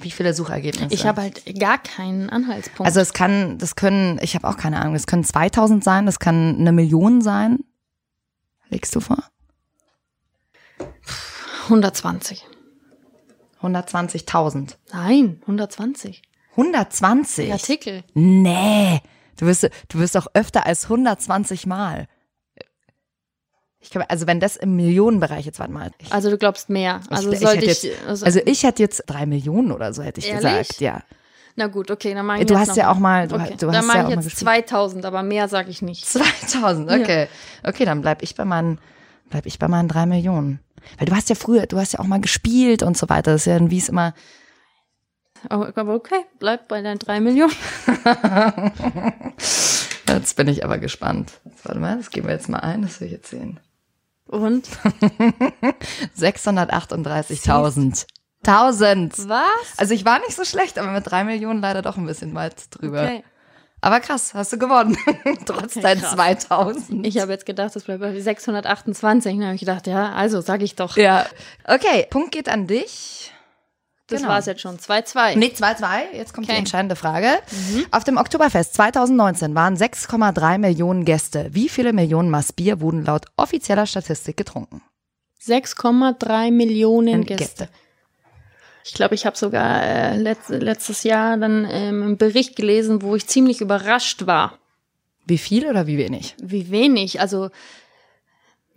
[0.00, 0.92] Wie viele Suchergebnisse?
[0.92, 2.86] Ich habe halt gar keinen Anhaltspunkt.
[2.86, 6.18] Also es kann, das können, ich habe auch keine Ahnung, das können 2000 sein, das
[6.18, 7.60] kann eine Million sein.
[8.70, 9.22] Legst du vor?
[11.64, 12.44] 120.
[13.62, 14.76] 120.000.
[14.92, 16.22] Nein, 120.
[16.50, 17.46] 120?
[17.46, 18.04] Die Artikel.
[18.14, 19.00] Nee,
[19.38, 22.08] du wirst, du wirst auch öfter als 120 Mal.
[23.84, 25.90] Ich glaube, also wenn das im Millionenbereich jetzt, warte mal.
[25.98, 27.00] Ich, Also du glaubst mehr.
[27.10, 30.02] Also ich, sollte hätte ich, jetzt, also, also ich hätte jetzt drei Millionen oder so,
[30.02, 30.42] hätte ich Ehrlich?
[30.68, 31.02] gesagt, ja.
[31.54, 33.50] na gut, okay, dann mache ich Du jetzt hast ja auch mal- du okay.
[33.52, 34.68] hast- du dann hast mache ja ich auch mal jetzt gespielt.
[34.68, 36.04] 2000, aber mehr sage ich nicht.
[36.06, 37.28] 2000, okay.
[37.62, 38.78] Okay, dann bleib ich bei meinen,
[39.30, 40.60] bleib ich bei meinen drei Millionen.
[40.98, 43.32] Weil du hast ja früher, du hast ja auch mal gespielt und so weiter.
[43.32, 44.14] Das ist ja ein, wie es immer,
[45.50, 47.52] Aber, aber okay, bleib bei deinen drei Millionen.
[50.08, 51.40] jetzt bin ich aber gespannt.
[51.64, 53.60] Warte mal, das geben wir jetzt mal ein, das will ich jetzt sehen.
[54.34, 54.68] Und?
[56.18, 58.06] 638.000.
[58.46, 59.28] 1000.
[59.28, 59.48] Was?
[59.78, 62.64] Also ich war nicht so schlecht, aber mit drei Millionen leider doch ein bisschen weit
[62.70, 63.02] drüber.
[63.04, 63.24] Okay.
[63.80, 64.96] Aber krass, hast du gewonnen.
[65.46, 66.12] Trotz Okay, deinen krass.
[66.12, 67.06] 2000.
[67.06, 69.32] Ich habe jetzt gedacht, das bleibt bei 628.
[69.34, 70.96] Dann habe ich gedacht, ja, also sage ich doch.
[70.96, 71.26] ja.
[71.66, 73.30] Okay, Punkt geht an dich.
[74.08, 74.32] Das genau.
[74.32, 74.76] war's jetzt schon.
[74.78, 75.36] 2-2.
[75.36, 76.14] Nee, 2-2.
[76.14, 76.58] Jetzt kommt die Okay.
[76.58, 77.28] entscheidende Frage.
[77.90, 81.48] Auf dem Oktoberfest 2019 waren 6,3 Millionen Gäste.
[81.52, 84.82] Wie viele Millionen Maß Bier wurden laut offizieller Statistik getrunken?
[85.42, 87.44] 6,3 Millionen Gäste.
[87.44, 87.68] Gäste.
[88.84, 93.16] Ich glaube, ich habe sogar äh, letzt, letztes Jahr dann ähm, einen Bericht gelesen, wo
[93.16, 94.58] ich ziemlich überrascht war,
[95.26, 96.34] Wie viel oder wie wenig?
[96.42, 97.20] wie wenig.
[97.20, 97.48] Also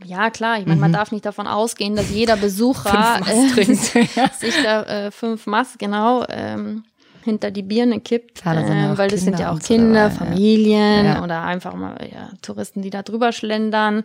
[0.06, 3.58] ja, klar, ich meine, man darf nicht davon ausgehen, dass jeder Besucher Mhm.
[3.58, 3.74] Äh,
[4.39, 6.84] sich da äh, fünf Maß genau ähm,
[7.24, 9.60] hinter die Birne kippt, Klar, da sind ja ähm, auch weil das sind ja auch
[9.60, 10.26] Kinder, dabei, ja.
[10.32, 11.24] Familien Ja.
[11.24, 14.04] oder einfach mal ja, Touristen, die da drüber schlendern.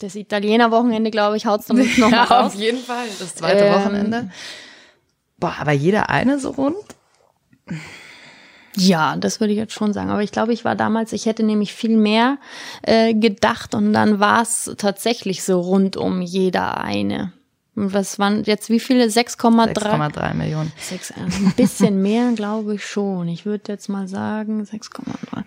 [0.00, 2.54] Das Italiener-Wochenende, glaube ich, haut's dann noch mal raus.
[2.54, 3.06] jeden Fall.
[3.18, 4.30] Das zweite Ähm, Wochenende.
[5.38, 6.76] Boah, aber jeder eine so rund?
[8.76, 10.10] Ja, das würde ich jetzt schon sagen.
[10.10, 12.38] Aber ich glaube, ich war damals, ich hätte nämlich viel mehr
[12.82, 17.32] äh, gedacht und dann war es tatsächlich so rund um jeder eine.
[17.74, 19.04] Und was waren jetzt wie viele?
[19.04, 19.72] 6,3?
[19.74, 20.72] 6,3 Millionen.
[20.78, 23.28] 6, ein bisschen mehr, glaube ich schon.
[23.28, 25.44] Ich würde jetzt mal sagen 6,3.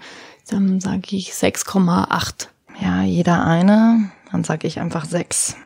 [0.50, 2.48] Dann sage ich 6,8.
[2.82, 4.12] Ja, jeder eine.
[4.32, 5.58] Dann sage ich einfach 6.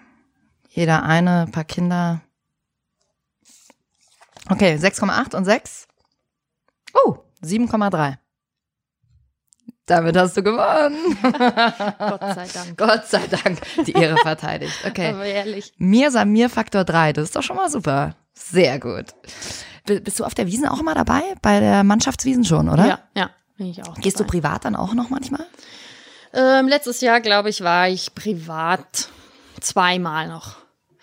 [0.70, 2.22] Jeder eine, paar Kinder.
[4.50, 5.88] Okay, 6,8 und 6.
[6.94, 8.18] Oh, 7,3.
[9.86, 10.98] Damit hast du gewonnen.
[11.22, 12.78] Gott sei Dank.
[12.78, 13.60] Gott sei Dank.
[13.86, 14.74] Die Ehre verteidigt.
[14.86, 15.10] Okay.
[15.10, 15.74] Aber ehrlich.
[15.78, 17.14] Mir Samir Faktor 3.
[17.14, 18.16] Das ist doch schon mal super.
[18.34, 19.14] Sehr gut.
[19.86, 21.22] Bist du auf der Wiesen auch immer dabei?
[21.44, 22.88] Bei der Mannschaftswiesen schon, oder?
[22.88, 23.94] Ja, ja, bin ich auch.
[23.96, 24.32] Gehst du dabei.
[24.32, 25.46] privat dann auch noch manchmal?
[26.34, 29.10] Ähm, letztes Jahr, glaube ich, war ich privat
[29.62, 30.58] zweimal noch.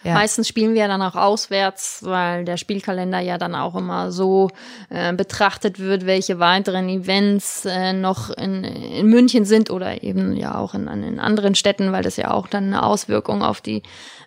[0.05, 0.15] Ja.
[0.15, 4.51] Meistens spielen wir dann auch auswärts, weil der Spielkalender ja dann auch immer so
[4.91, 10.57] äh, betrachtet wird, welche weiteren Events äh, noch in, in München sind oder eben ja
[10.57, 13.83] auch in, in anderen Städten, weil das ja auch dann eine Auswirkung auf die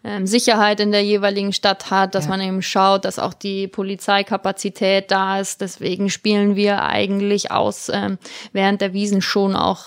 [0.06, 2.30] ähm, Sicherheit in der jeweiligen Stadt hat, dass Ja.
[2.32, 5.62] man eben schaut, dass auch die Polizeikapazität da ist.
[5.62, 8.18] Deswegen spielen wir eigentlich aus ähm,
[8.54, 9.86] während der Wiesen schon auch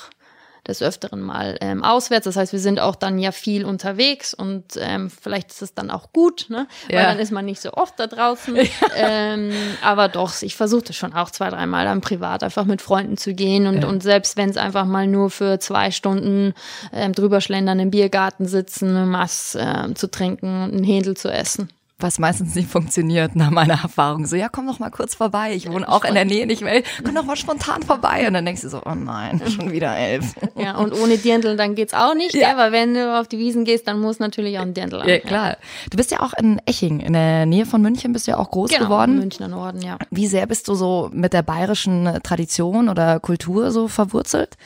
[0.68, 2.24] des Öfteren mal ähm, auswärts.
[2.24, 5.90] Das heißt, wir sind auch dann ja viel unterwegs und ähm, vielleicht ist es dann
[5.90, 6.68] auch gut, ne?
[6.88, 6.98] Ja.
[6.98, 8.56] Weil dann ist man nicht so oft da draußen.
[8.96, 9.50] ähm,
[9.82, 13.34] aber doch, ich versuche das schon auch zwei, dreimal dann privat einfach mit Freunden zu
[13.34, 16.54] gehen und, und selbst wenn es einfach mal nur für zwei Stunden
[16.92, 21.70] ähm, drüber schlendern, im Biergarten sitzen, was ähm, zu trinken und einen Händel zu essen.
[22.00, 24.24] Was meistens nicht funktioniert, nach meiner Erfahrung.
[24.24, 25.52] So, ja, komm doch mal kurz vorbei.
[25.56, 26.84] Ich wohne auch in der Nähe nicht mehr.
[27.04, 28.24] Komm doch mal spontan vorbei.
[28.28, 30.34] Und dann denkst du so, oh nein, schon wieder elf.
[30.56, 32.52] Ja, und ohne Dirndl dann geht's auch nicht, Ja.
[32.52, 35.08] aber wenn du auf die Wiesen gehst, dann muss natürlich auch ein Dirndl an.
[35.08, 35.56] Ja, klar.
[35.90, 38.52] Du bist ja auch in Eching, in der Nähe von München, bist du ja auch
[38.52, 39.18] groß Genau, geworden.
[39.18, 39.98] Münchner Norden, ja.
[40.12, 44.56] Wie sehr bist du so mit der bayerischen Tradition oder Kultur so verwurzelt?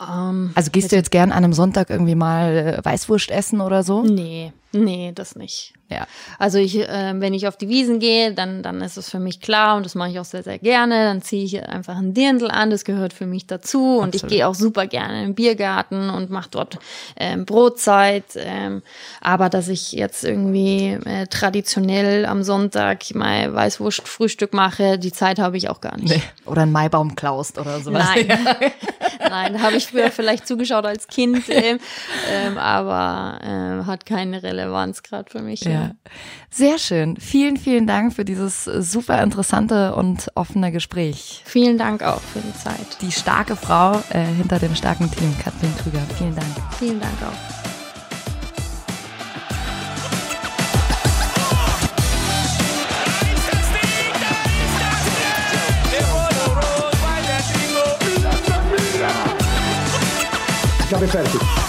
[0.00, 3.82] Ähm, Also gehst du jetzt gern an einem Sonntag irgendwie mal äh, Weißwurst essen oder
[3.82, 4.02] so?
[4.02, 5.74] Nee, nee, das nicht.
[5.90, 6.06] Ja.
[6.38, 9.40] Also ich, äh, wenn ich auf die Wiesen gehe, dann, dann ist es für mich
[9.40, 11.04] klar und das mache ich auch sehr, sehr gerne.
[11.04, 13.98] Dann ziehe ich einfach ein Dirndl an, das gehört für mich dazu.
[13.98, 16.78] Und ich gehe auch super gerne in den Biergarten und mache dort
[17.16, 18.24] ähm, Brotzeit.
[18.36, 18.82] Ähm,
[19.20, 25.56] aber dass ich jetzt irgendwie äh, traditionell am Sonntag mal Weißwurst-Frühstück mache, die Zeit habe
[25.56, 26.14] ich auch gar nicht.
[26.14, 26.22] Nee.
[26.46, 28.06] Oder einen Maibaum klaust oder sowas.
[28.14, 28.26] Nein,
[29.20, 31.78] nein, da habe ich früher vielleicht zugeschaut als Kind, ähm,
[32.30, 35.60] ähm, aber ähm, hat keine Relevanz gerade für mich.
[35.62, 35.73] Ja.
[36.50, 37.16] Sehr schön.
[37.16, 41.42] Vielen, vielen Dank für dieses äh, super interessante und offene Gespräch.
[41.44, 43.00] Vielen Dank auch für die Zeit.
[43.00, 46.02] Die starke Frau äh, hinter dem starken Team, Kathrin Krüger.
[46.16, 46.46] Vielen Dank.
[46.78, 47.54] Vielen Dank auch.
[60.86, 61.63] Ich habe fertig.